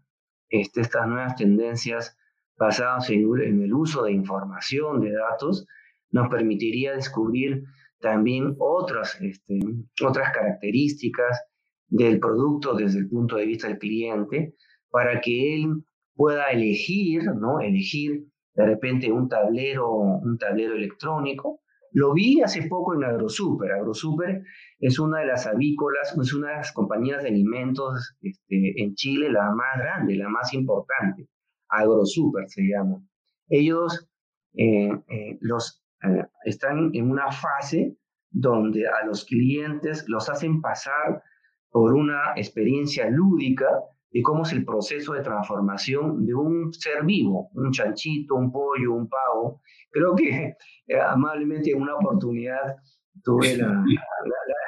este, 0.49 0.81
estas 0.81 1.07
nuevas 1.07 1.35
tendencias 1.35 2.17
basadas 2.57 3.09
en, 3.09 3.21
en 3.41 3.63
el 3.63 3.73
uso 3.73 4.03
de 4.03 4.11
información, 4.11 5.01
de 5.01 5.13
datos, 5.13 5.65
nos 6.11 6.29
permitiría 6.29 6.93
descubrir 6.93 7.63
también 7.99 8.55
otras, 8.59 9.19
este, 9.21 9.59
otras 10.03 10.31
características 10.33 11.41
del 11.87 12.19
producto 12.19 12.73
desde 12.75 12.99
el 12.99 13.09
punto 13.09 13.37
de 13.37 13.45
vista 13.45 13.67
del 13.67 13.77
cliente 13.77 14.55
para 14.89 15.21
que 15.21 15.55
él 15.55 15.83
pueda 16.15 16.51
elegir, 16.51 17.23
¿no? 17.35 17.61
Elegir 17.61 18.25
de 18.53 18.65
repente 18.65 19.11
un 19.11 19.29
tablero, 19.29 19.89
un 19.89 20.37
tablero 20.37 20.75
electrónico. 20.75 21.60
Lo 21.91 22.13
vi 22.13 22.41
hace 22.41 22.67
poco 22.67 22.93
en 22.95 23.03
AgroSuper. 23.03 23.71
AgroSuper 23.71 24.43
es 24.79 24.99
una 24.99 25.19
de 25.19 25.27
las 25.27 25.45
avícolas, 25.45 26.17
es 26.19 26.33
una 26.33 26.49
de 26.49 26.55
las 26.57 26.71
compañías 26.71 27.21
de 27.21 27.29
alimentos 27.29 28.15
este, 28.21 28.81
en 28.81 28.95
Chile, 28.95 29.29
la 29.31 29.51
más 29.51 29.77
grande, 29.77 30.15
la 30.15 30.29
más 30.29 30.53
importante. 30.53 31.27
AgroSuper 31.69 32.49
se 32.49 32.63
llama. 32.63 33.01
Ellos 33.49 34.09
eh, 34.53 34.89
eh, 35.09 35.37
los 35.41 35.83
eh, 36.03 36.25
están 36.45 36.91
en 36.93 37.11
una 37.11 37.31
fase 37.31 37.97
donde 38.29 38.87
a 38.87 39.05
los 39.05 39.25
clientes 39.25 40.05
los 40.07 40.29
hacen 40.29 40.61
pasar 40.61 41.21
por 41.69 41.93
una 41.93 42.33
experiencia 42.35 43.09
lúdica 43.09 43.67
de 44.11 44.21
cómo 44.21 44.43
es 44.43 44.51
el 44.51 44.65
proceso 44.65 45.13
de 45.13 45.21
transformación 45.21 46.25
de 46.25 46.33
un 46.33 46.73
ser 46.73 47.03
vivo, 47.05 47.49
un 47.53 47.71
chanchito, 47.71 48.35
un 48.35 48.51
pollo, 48.51 48.93
un 48.93 49.07
pavo. 49.07 49.61
Creo 49.89 50.15
que 50.15 50.53
eh, 50.87 50.99
amablemente 50.99 51.71
en 51.71 51.81
una 51.81 51.95
oportunidad 51.95 52.75
tuve 53.23 53.57
la, 53.57 53.83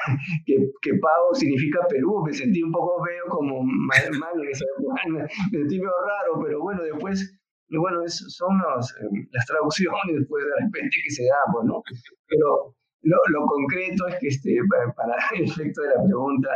que, 0.45 0.71
que, 0.81 0.93
pavo 0.95 1.33
significa 1.33 1.85
Perú, 1.87 2.23
me 2.25 2.33
sentí 2.33 2.61
un 2.61 2.71
poco 2.71 3.03
feo 3.03 3.25
como 3.29 3.63
mal, 3.63 4.11
mal 4.19 4.35
me 4.37 4.53
sentí 4.53 5.77
medio 5.77 5.91
raro, 6.05 6.41
pero 6.41 6.61
bueno, 6.61 6.83
después 6.83 7.39
y 7.73 7.77
bueno, 7.77 8.03
es, 8.03 8.23
son 8.37 8.53
em, 8.53 9.27
las 9.31 9.45
traducciones 9.47 10.19
después 10.19 10.45
de 10.45 10.65
repente 10.65 10.95
que 11.03 11.09
se 11.09 11.23
dan, 11.23 11.53
pues, 11.53 11.65
¿no? 11.65 11.81
Pero 12.27 12.75
lo, 13.01 13.17
lo, 13.29 13.45
concreto 13.47 14.07
es 14.07 14.15
que, 14.19 14.27
este, 14.27 14.59
para 14.95 15.15
el 15.35 15.45
efecto 15.45 15.81
de 15.81 15.87
la 15.87 16.03
pregunta, 16.03 16.49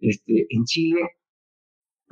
este, 0.00 0.46
en 0.48 0.64
Chile 0.64 1.02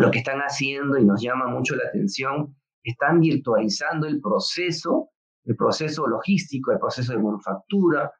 lo 0.00 0.10
que 0.10 0.18
están 0.18 0.40
haciendo 0.40 0.98
y 0.98 1.04
nos 1.04 1.20
llama 1.20 1.48
mucho 1.48 1.76
la 1.76 1.84
atención, 1.88 2.56
están 2.82 3.20
virtualizando 3.20 4.06
el 4.06 4.20
proceso, 4.20 5.10
el 5.44 5.56
proceso 5.56 6.06
logístico, 6.06 6.72
el 6.72 6.78
proceso 6.78 7.12
de 7.12 7.18
manufactura, 7.18 8.10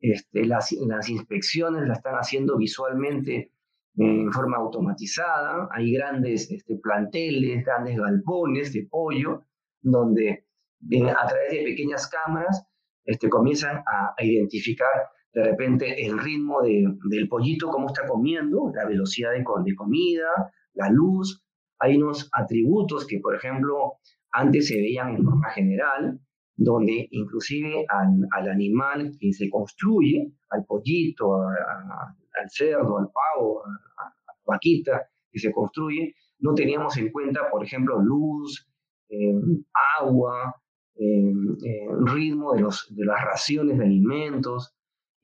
este, 0.00 0.46
las, 0.46 0.72
inspecciones 0.72 1.86
las 1.86 1.98
están 1.98 2.14
haciendo 2.14 2.56
visualmente 2.56 3.52
en 3.98 4.30
forma 4.32 4.56
automatizada, 4.56 5.68
hay 5.72 5.92
grandes 5.92 6.50
este, 6.50 6.76
planteles, 6.76 7.64
grandes 7.64 7.96
galpones 7.98 8.72
de 8.72 8.86
pollo, 8.90 9.42
donde 9.82 10.46
a 10.92 11.26
través 11.26 11.50
de 11.50 11.64
pequeñas 11.64 12.06
cámaras 12.08 12.66
este, 13.04 13.28
comienzan 13.28 13.78
a, 13.86 14.14
identificar 14.22 14.88
de 15.32 15.44
repente 15.44 16.06
el 16.06 16.18
ritmo 16.18 16.62
del 16.62 17.28
pollito, 17.28 17.68
cómo 17.68 17.88
está 17.88 18.06
comiendo, 18.06 18.72
la 18.74 18.86
velocidad 18.86 19.32
de, 19.32 19.44
de 19.64 19.74
comida, 19.74 20.28
la 20.76 20.90
luz. 20.90 21.42
Hay 21.78 21.96
unos 21.96 22.28
atributos 22.32 23.06
que, 23.06 23.18
por 23.18 23.34
ejemplo, 23.34 23.94
antes 24.32 24.68
se 24.68 24.76
veían 24.76 25.16
en 25.16 25.24
forma 25.24 25.50
general, 25.50 26.20
donde 26.56 27.08
inclusive 27.10 27.84
al, 27.88 28.48
animal 28.48 29.12
que 29.20 29.32
se 29.32 29.50
construye, 29.50 30.32
al 30.50 30.64
pollito, 30.64 31.42
al 31.42 32.50
cerdo, 32.50 32.98
al 32.98 33.08
pavo, 33.10 33.62
a, 33.64 34.04
la 34.04 34.34
vaquita 34.46 35.02
que 35.30 35.38
se 35.38 35.52
construye, 35.52 36.14
no 36.38 36.54
teníamos 36.54 36.96
en 36.96 37.10
cuenta, 37.10 37.50
por 37.50 37.64
ejemplo, 37.64 38.00
luz, 38.00 38.66
em, 39.08 39.64
agua, 40.00 40.54
em, 40.94 41.56
em, 41.62 42.06
ritmo 42.06 42.54
de, 42.54 42.60
los, 42.60 42.86
de 42.94 43.04
las 43.04 43.22
raciones 43.24 43.78
de 43.78 43.84
alimentos. 43.84 44.74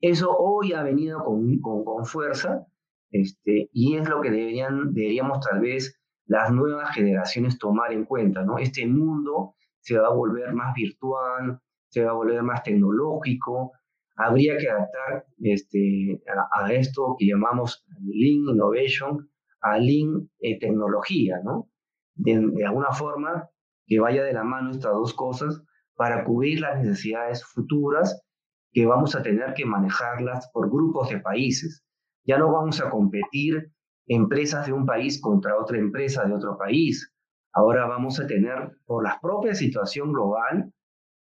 Eso 0.01 0.35
hoy 0.37 0.73
ha 0.73 0.83
venido 0.83 1.23
con, 1.23 1.59
con 1.59 2.05
fuerza 2.05 2.67
este, 3.13 3.69
y 3.71 3.95
es 3.95 4.09
lo 4.09 4.21
que 4.21 4.31
deberían, 4.31 4.93
deberíamos 4.93 5.39
tal 5.45 5.61
vez 5.61 5.99
las 6.25 6.51
nuevas 6.51 6.89
generaciones 6.95 7.59
tomar 7.59 7.93
en 7.93 8.05
cuenta, 8.05 8.43
¿no? 8.43 8.57
Este 8.57 8.87
mundo 8.87 9.55
se 9.79 9.97
va 9.97 10.07
a 10.07 10.13
volver 10.13 10.51
más 10.53 10.73
virtual, 10.73 11.59
se 11.89 12.03
va 12.03 12.11
a 12.11 12.15
volver 12.15 12.41
más 12.41 12.63
tecnológico. 12.63 13.73
Habría 14.15 14.57
que 14.57 14.67
adaptar 14.67 15.25
este, 15.41 16.23
a, 16.51 16.73
esto 16.73 17.15
que 17.19 17.27
llamamos 17.27 17.85
Lean 18.01 18.49
Innovation 18.49 19.29
a 19.61 19.77
Lean 19.77 20.29
eh, 20.39 20.59
Tecnología, 20.59 21.39
¿no? 21.43 21.69
De, 22.15 22.33
alguna 22.65 22.91
forma 22.93 23.47
que 23.85 23.99
vaya 23.99 24.23
de 24.23 24.33
la 24.33 24.43
mano 24.43 24.71
estas 24.71 24.93
dos 24.93 25.13
cosas 25.13 25.61
para 25.95 26.23
cubrir 26.23 26.61
las 26.61 26.79
necesidades 26.79 27.45
futuras 27.45 28.23
que 28.71 28.87
vamos 28.87 29.15
a 29.15 29.21
tener 29.21 29.53
que 29.53 29.65
manejarlas 29.65 30.49
por 30.51 30.69
grupos 30.69 31.09
de 31.09 31.19
países. 31.19 31.83
Ya 32.25 32.37
no 32.37 32.51
vamos 32.51 32.81
a 32.81 32.89
competir 32.89 33.71
empresas 34.07 34.65
de 34.65 34.73
un 34.73 34.85
país 34.85 35.19
contra 35.21 35.57
otra 35.57 35.77
empresa 35.77 36.25
de 36.25 36.33
otro 36.33 36.57
país. 36.57 37.11
Ahora 37.53 37.85
vamos 37.85 38.19
a 38.19 38.27
tener, 38.27 38.77
por 38.85 39.03
la 39.03 39.19
propia 39.21 39.53
situación 39.53 40.13
global, 40.13 40.71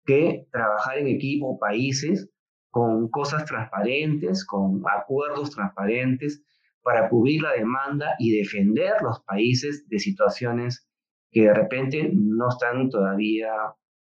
que 0.04 0.46
trabajar 0.50 0.98
en 0.98 1.08
equipo, 1.08 1.58
países, 1.58 2.30
con 2.70 3.08
cosas 3.10 3.44
transparentes, 3.44 4.44
con 4.44 4.82
acuerdos 4.86 5.50
transparentes, 5.50 6.42
para 6.82 7.08
cubrir 7.08 7.42
la 7.42 7.52
demanda 7.52 8.14
y 8.18 8.38
defender 8.38 8.94
los 9.02 9.20
países 9.22 9.86
de 9.88 9.98
situaciones 9.98 10.88
que 11.30 11.42
de 11.42 11.54
repente 11.54 12.10
no 12.14 12.48
están 12.48 12.88
todavía 12.88 13.50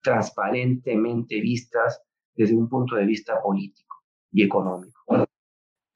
transparentemente 0.02 1.42
vistas 1.42 2.02
desde 2.36 2.56
un 2.56 2.70
punto 2.70 2.96
de 2.96 3.06
vista 3.06 3.42
político 3.42 3.98
y 4.32 4.44
económico. 4.44 5.29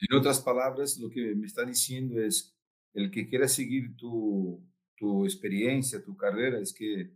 En 0.10 0.18
otras 0.18 0.42
palabras, 0.42 0.98
lo 1.00 1.10
que 1.10 1.34
me 1.36 1.48
está 1.48 1.64
diciendo 1.64 2.22
es, 2.22 2.56
el 2.94 3.10
que 3.10 3.28
quiera 3.28 3.48
seguir 3.48 3.96
tu, 3.96 4.64
tu 4.98 5.26
experiencia, 5.26 6.04
tu 6.04 6.16
carrera, 6.16 6.60
es 6.60 6.74
que 6.74 7.12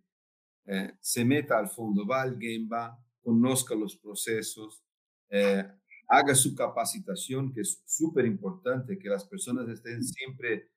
eh, 0.65 0.93
se 0.99 1.23
meta 1.23 1.59
al 1.59 1.69
fondo, 1.69 2.05
va 2.05 2.23
al 2.23 2.39
Gemba, 2.39 2.97
conozca 3.21 3.75
los 3.75 3.95
procesos, 3.97 4.83
eh, 5.29 5.65
haga 6.07 6.33
su 6.33 6.55
capacitación, 6.55 7.53
que 7.53 7.61
es 7.61 7.83
súper 7.85 8.25
importante, 8.25 8.97
que 8.97 9.09
las 9.09 9.25
personas 9.25 9.67
estén 9.69 10.03
siempre 10.03 10.71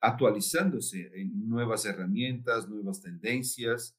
actualizándose 0.00 1.10
en 1.14 1.48
nuevas 1.48 1.84
herramientas, 1.86 2.68
nuevas 2.68 3.00
tendencias. 3.00 3.96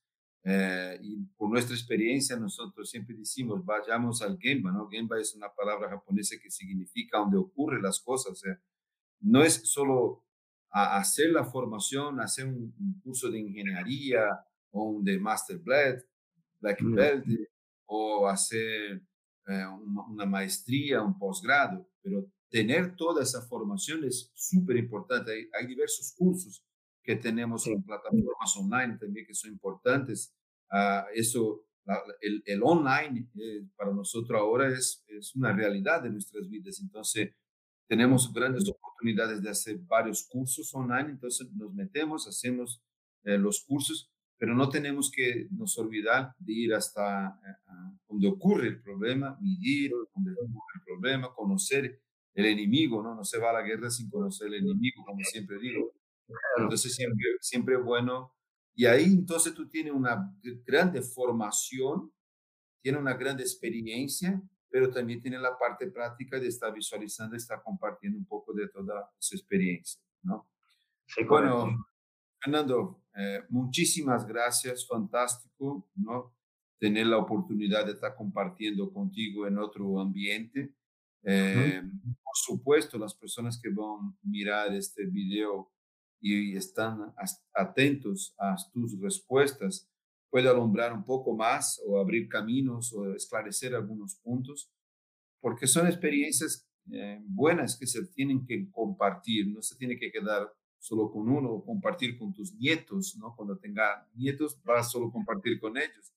Eh, 0.47 0.99
y 1.01 1.17
por 1.36 1.49
nuestra 1.49 1.75
experiencia, 1.75 2.38
nosotros 2.38 2.88
siempre 2.88 3.15
decimos, 3.15 3.65
vayamos 3.65 4.21
al 4.21 4.38
Gemba, 4.39 4.71
¿no? 4.71 4.88
Gemba 4.88 5.19
es 5.19 5.34
una 5.34 5.51
palabra 5.51 5.89
japonesa 5.89 6.36
que 6.41 6.51
significa 6.51 7.17
donde 7.17 7.38
ocurren 7.38 7.81
las 7.81 7.99
cosas. 7.99 8.41
no 9.21 9.43
es 9.43 9.55
solo 9.63 10.23
a 10.69 10.97
hacer 10.97 11.31
la 11.31 11.45
formación, 11.45 12.19
hacer 12.19 12.45
un, 12.45 13.01
curso 13.01 13.31
de 13.31 13.39
ingeniería 13.39 14.45
o 14.71 14.84
un 14.84 15.03
de 15.03 15.17
Master 15.17 15.58
Black, 15.58 16.05
Black 16.60 16.79
Belt, 16.84 17.25
o 17.86 18.27
hacer 18.27 19.01
eh, 19.47 19.65
una, 20.10 20.25
maestría, 20.25 21.01
un 21.01 21.17
posgrado, 21.17 21.89
pero 22.01 22.29
tener 22.49 22.95
toda 22.95 23.23
esa 23.23 23.41
formación 23.41 24.03
es 24.03 24.31
súper 24.36 24.77
importante. 24.77 25.49
Hay, 25.53 25.65
diversos 25.65 26.13
cursos 26.17 26.63
que 27.06 27.15
tenemos 27.15 27.68
en 27.68 27.84
plataformas 27.84 28.58
online 28.58 28.98
también 28.98 29.26
que 29.26 29.34
son 29.34 29.52
importantes. 29.52 30.36
Uh, 30.72 31.06
eso, 31.13 31.65
el, 32.22 32.41
el, 32.46 32.63
online 32.63 33.30
eh, 33.36 33.68
para 33.76 33.94
nosotros 33.94 34.39
ahora 34.39 34.70
es, 34.70 35.06
es 35.08 35.36
una 35.36 35.54
realidad 35.54 36.02
de 36.02 36.10
nuestras 36.10 36.50
vidas. 36.50 36.80
Entonces, 36.82 37.30
tenemos 37.88 38.34
grandes 38.34 38.68
oportunidades 38.68 39.41
de 39.44 39.50
hacer 39.52 39.78
varios 39.78 40.28
cursos 40.28 40.74
online, 40.74 41.12
entonces 41.12 41.52
nos 41.54 41.74
metemos, 41.74 42.28
hacemos 42.28 42.82
eh, 43.24 43.38
los 43.38 43.63
cursos, 43.63 44.12
pero 44.38 44.56
no 44.56 44.70
tenemos 44.70 45.12
que 45.12 45.48
nos 45.52 45.78
olvidar 45.78 46.34
de 46.39 46.54
ir 46.54 46.74
hasta 46.74 47.28
eh, 47.28 47.98
donde 48.10 48.28
ocurre 48.28 48.68
el 48.70 48.82
problema, 48.82 49.38
medir 49.39 49.91
donde 50.15 50.32
ocurre 50.32 50.74
el 50.76 50.82
problema, 50.84 51.34
conocer 51.36 52.02
el 52.34 52.46
enemigo, 52.46 53.02
¿no? 53.02 53.15
No 53.15 53.24
se 53.24 53.38
va 53.38 53.52
a 53.52 53.54
la 53.54 53.62
guerra 53.62 53.89
sin 53.89 54.10
conocer 54.10 54.48
el 54.48 54.56
enemigo, 54.56 55.06
como 55.06 55.24
siempre 55.24 55.58
digo. 55.60 55.94
Entonces 56.57 56.95
siempre, 56.95 57.25
siempre 57.41 57.77
bueno. 57.77 58.33
Y 58.73 58.85
ahí 58.85 59.05
entonces 59.05 59.53
tú 59.53 59.67
tienes 59.67 59.93
una 59.93 60.33
grande 60.65 61.01
formación, 61.01 62.11
tienes 62.81 63.01
una 63.01 63.13
gran 63.13 63.39
experiencia 63.39 64.41
pero 64.75 64.91
también 64.91 65.21
tiene 65.21 65.39
la 65.39 65.57
parte 65.57 65.88
práctica 65.88 66.38
de 66.38 66.49
estar 66.49 66.73
visualizando, 66.73 67.33
estar 67.38 67.63
compartiendo 67.63 68.19
un 68.19 68.25
poco 68.25 68.51
de 68.51 68.67
toda 68.67 69.09
su 69.17 69.38
experiencia, 69.38 70.01
¿no? 70.21 70.49
bueno, 71.29 71.88
Fernando, 72.43 73.01
eh, 73.15 73.41
muchísimas 73.47 74.27
gracias, 74.27 74.85
fantástico, 74.85 75.89
¿no? 75.95 76.35
Tener 76.77 77.07
la 77.07 77.19
oportunidad 77.19 77.85
de 77.85 77.93
estar 77.93 78.15
compartiendo 78.15 78.91
contigo 78.91 79.47
en 79.47 79.59
otro 79.59 79.97
ambiente. 79.97 80.73
Eh, 81.23 81.81
por 82.21 82.35
supuesto, 82.35 82.97
las 82.97 83.15
personas 83.15 83.57
que 83.57 83.69
van 83.69 84.09
a 84.09 84.15
mirar 84.23 84.73
este 84.73 85.05
video 85.05 85.71
y 86.27 86.55
están 86.55 87.13
atentos 87.53 88.33
a 88.39 88.55
tus 88.73 88.99
respuestas, 88.99 89.88
puede 90.31 90.49
alumbrar 90.49 90.91
un 90.91 91.05
poco 91.05 91.35
más 91.35 91.79
o 91.85 91.99
abrir 91.99 92.27
caminos 92.27 92.91
o 92.93 93.13
esclarecer 93.13 93.75
algunos 93.75 94.15
puntos, 94.15 94.71
porque 95.39 95.67
son 95.67 95.85
experiencias 95.85 96.67
eh, 96.91 97.21
buenas 97.27 97.77
que 97.77 97.85
se 97.85 98.07
tienen 98.07 98.43
que 98.43 98.67
compartir, 98.71 99.53
no 99.53 99.61
se 99.61 99.75
tiene 99.75 99.99
que 99.99 100.11
quedar 100.11 100.51
solo 100.79 101.11
con 101.11 101.29
uno 101.29 101.51
o 101.51 101.63
compartir 101.63 102.17
con 102.17 102.33
tus 102.33 102.55
nietos, 102.55 103.15
¿no? 103.19 103.35
Cuando 103.35 103.57
tenga 103.59 104.07
nietos, 104.15 104.59
vas 104.63 104.91
solo 104.91 105.11
compartir 105.11 105.59
con 105.59 105.78
ellos, 105.78 106.11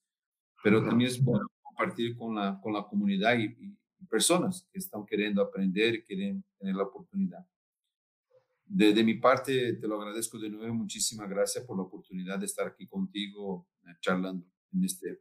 pero 0.64 0.82
también 0.82 1.10
es 1.10 1.22
bueno 1.22 1.46
compartir 1.62 2.16
con 2.16 2.34
la, 2.34 2.58
con 2.62 2.72
la 2.72 2.84
comunidad 2.84 3.38
y, 3.38 3.44
y 3.44 4.06
personas 4.06 4.66
que 4.72 4.78
están 4.78 5.04
queriendo 5.04 5.42
aprender 5.42 5.96
y 5.96 6.02
quieren 6.02 6.42
tener 6.58 6.76
la 6.76 6.84
oportunidad. 6.84 7.46
De, 8.68 8.92
de, 8.92 9.02
mi 9.02 9.14
parte, 9.14 9.74
te 9.74 9.88
lo 9.88 10.00
agradezco 10.00 10.38
de 10.38 10.50
nuevo. 10.50 10.74
Muchísimas 10.74 11.28
gracias 11.28 11.64
por 11.64 11.76
la 11.76 11.84
oportunidad 11.84 12.38
de 12.38 12.46
estar 12.46 12.66
aquí 12.66 12.86
contigo 12.86 13.66
eh, 13.84 13.94
charlando 14.00 14.44
en 14.72 14.84
este 14.84 15.20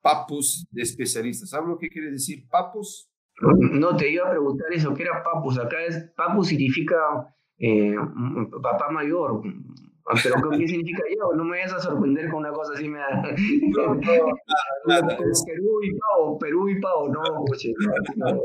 papus 0.00 0.66
de 0.70 0.82
especialistas. 0.82 1.50
¿Sabes 1.50 1.68
lo 1.68 1.78
que 1.78 1.88
quiere 1.88 2.10
decir 2.10 2.48
papus? 2.48 3.10
No, 3.40 3.96
te 3.96 4.10
iba 4.10 4.26
a 4.26 4.30
preguntar 4.30 4.72
eso, 4.72 4.94
¿qué 4.94 5.02
era 5.02 5.22
papus? 5.22 5.58
Acá 5.58 5.82
es, 5.84 6.10
papus 6.16 6.48
significa 6.48 6.96
eh, 7.58 7.94
papá 8.62 8.90
mayor, 8.90 9.42
pero 10.22 10.50
¿qué 10.50 10.68
significa 10.68 11.02
yo? 11.16 11.32
No 11.34 11.44
me 11.44 11.58
vayas 11.58 11.72
a 11.72 11.80
sorprender 11.80 12.30
con 12.30 12.40
una 12.40 12.52
cosa 12.52 12.72
así. 12.74 12.88
Me 12.88 12.98
da... 12.98 13.22
no, 13.76 13.94
no, 13.94 14.00
Perú 15.46 15.80
y 15.82 15.98
pavo, 15.98 16.38
Perú 16.38 16.68
y 16.68 16.80
pavo, 16.80 17.08
no, 17.08 17.22
no. 18.16 18.42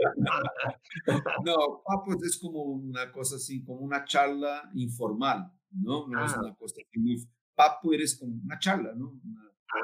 no, 1.43 1.84
papus 1.86 2.24
es 2.24 2.39
como 2.39 2.64
una 2.64 3.12
cosa 3.12 3.36
así, 3.38 3.64
como 3.64 3.82
una 3.82 4.06
charla 4.06 4.70
informal, 4.74 5.51
¿no? 5.72 6.08
No 6.08 6.26
es 6.26 6.34
ah. 6.34 6.41
una 6.41 6.56
cosa 6.56 6.76
así 6.82 6.99
muy... 6.99 7.18
Papu 7.56 7.93
eres 7.93 8.20
como 8.20 8.34
una 8.43 8.60
charla, 8.60 8.93
¿no? 8.95 9.14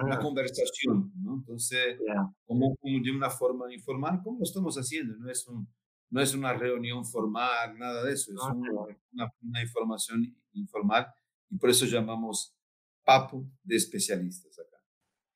una 0.04 0.20
conversación, 0.20 1.12
¿no? 1.22 1.36
Entonces, 1.36 1.98
como, 2.46 2.76
como, 2.78 3.04
de 3.04 3.12
una 3.12 3.30
forma 3.30 3.74
informal, 3.74 4.22
como 4.24 4.40
lo 4.40 4.44
estamos 4.44 4.76
haciendo, 4.76 5.16
no 5.18 5.30
es, 5.30 5.48
un, 5.48 5.68
no 6.10 6.22
es 6.22 6.34
una 6.34 6.54
reunión 6.54 7.06
formal, 7.06 7.78
nada 7.78 8.04
de 8.04 8.14
eso, 8.14 8.32
es 8.32 8.40
una, 8.42 9.30
una, 9.42 9.62
información 9.62 10.36
informal 10.54 11.08
y 11.52 11.58
por 11.58 11.70
eso 11.70 11.86
llamamos 11.86 12.58
Papo 13.04 13.46
de 13.64 13.76
Especialistas 13.76 14.58
acá. 14.58 14.78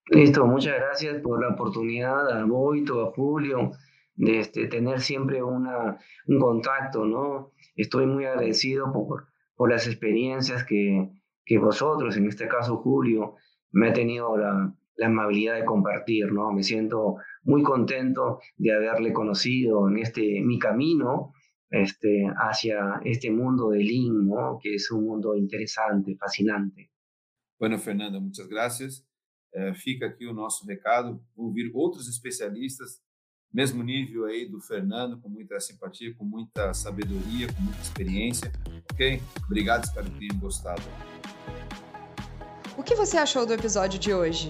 Listo, 0.08 0.46
muchas 0.46 0.76
gracias 0.76 1.22
por 1.22 1.42
la 1.42 1.54
oportunidad 1.54 2.30
a 2.32 2.46
Boito, 2.46 3.06
a 3.06 3.12
Julio, 3.12 3.72
de 4.16 4.40
este, 4.40 4.68
tener 4.68 5.02
siempre 5.02 5.44
una, 5.44 5.98
un 6.28 6.40
contacto, 6.40 7.06
¿no? 7.06 7.52
Estoy 7.76 8.06
muy 8.06 8.26
agradecido 8.26 8.92
por, 8.94 9.28
por 9.56 9.70
las 9.70 9.88
experiencias 9.88 10.64
que, 10.64 11.10
que 11.44 11.58
vosotros, 11.58 12.16
en 12.16 12.28
este 12.28 12.48
caso 12.48 12.78
Julio, 12.78 13.36
me 13.72 13.90
ha 13.90 13.94
tenido 13.94 14.38
la, 14.38 14.74
la, 14.96 15.08
amabilidad 15.08 15.56
de 15.56 15.66
compartir, 15.66 16.32
¿no? 16.32 16.54
Me 16.54 16.64
siento 16.64 17.18
muy 17.44 17.62
contento 17.62 18.40
de 18.56 18.74
haberle 18.74 19.12
conocido 19.12 19.90
en 19.90 19.98
este 19.98 20.42
mi 20.42 20.60
camino 20.60 21.34
este, 21.70 22.26
hacia 22.38 23.00
este 23.04 23.30
mundo 23.32 23.70
de 23.70 23.80
Lean, 23.80 24.28
¿no? 24.28 24.60
Que 24.62 24.76
es 24.76 24.90
un 24.92 25.06
mundo 25.06 25.36
interesante, 25.36 26.16
fascinante. 26.16 26.92
Bueno, 27.60 27.78
Fernando, 27.80 28.20
muchas 28.22 28.48
gracias. 28.48 29.06
Eh, 29.54 29.74
fica 29.74 30.06
aqui 30.06 30.28
o 30.28 30.34
nosso 30.34 30.66
recado. 30.66 31.24
Vão 31.36 31.52
vir 31.52 31.72
outros 31.74 32.08
especialistas, 32.10 33.02
mesmo 33.54 33.84
nível 33.84 34.26
aí 34.26 34.50
do 34.50 34.60
Fernando, 34.60 35.20
com 35.22 35.30
muita 35.30 35.60
simpatia, 35.60 36.14
com 36.16 36.26
muita 36.26 36.74
sabedoria, 36.74 37.48
com 37.54 37.62
muita 37.62 37.82
experiência. 37.82 38.52
Ok? 38.92 39.22
Obrigado, 39.46 39.86
espero 39.86 40.12
que 40.12 40.20
tenham 40.20 40.38
gostado. 40.40 40.84
O 42.78 42.84
que 42.84 42.96
você 42.96 43.18
achou 43.18 43.46
do 43.46 43.54
episódio 43.54 43.98
de 43.98 44.14
hoje? 44.14 44.50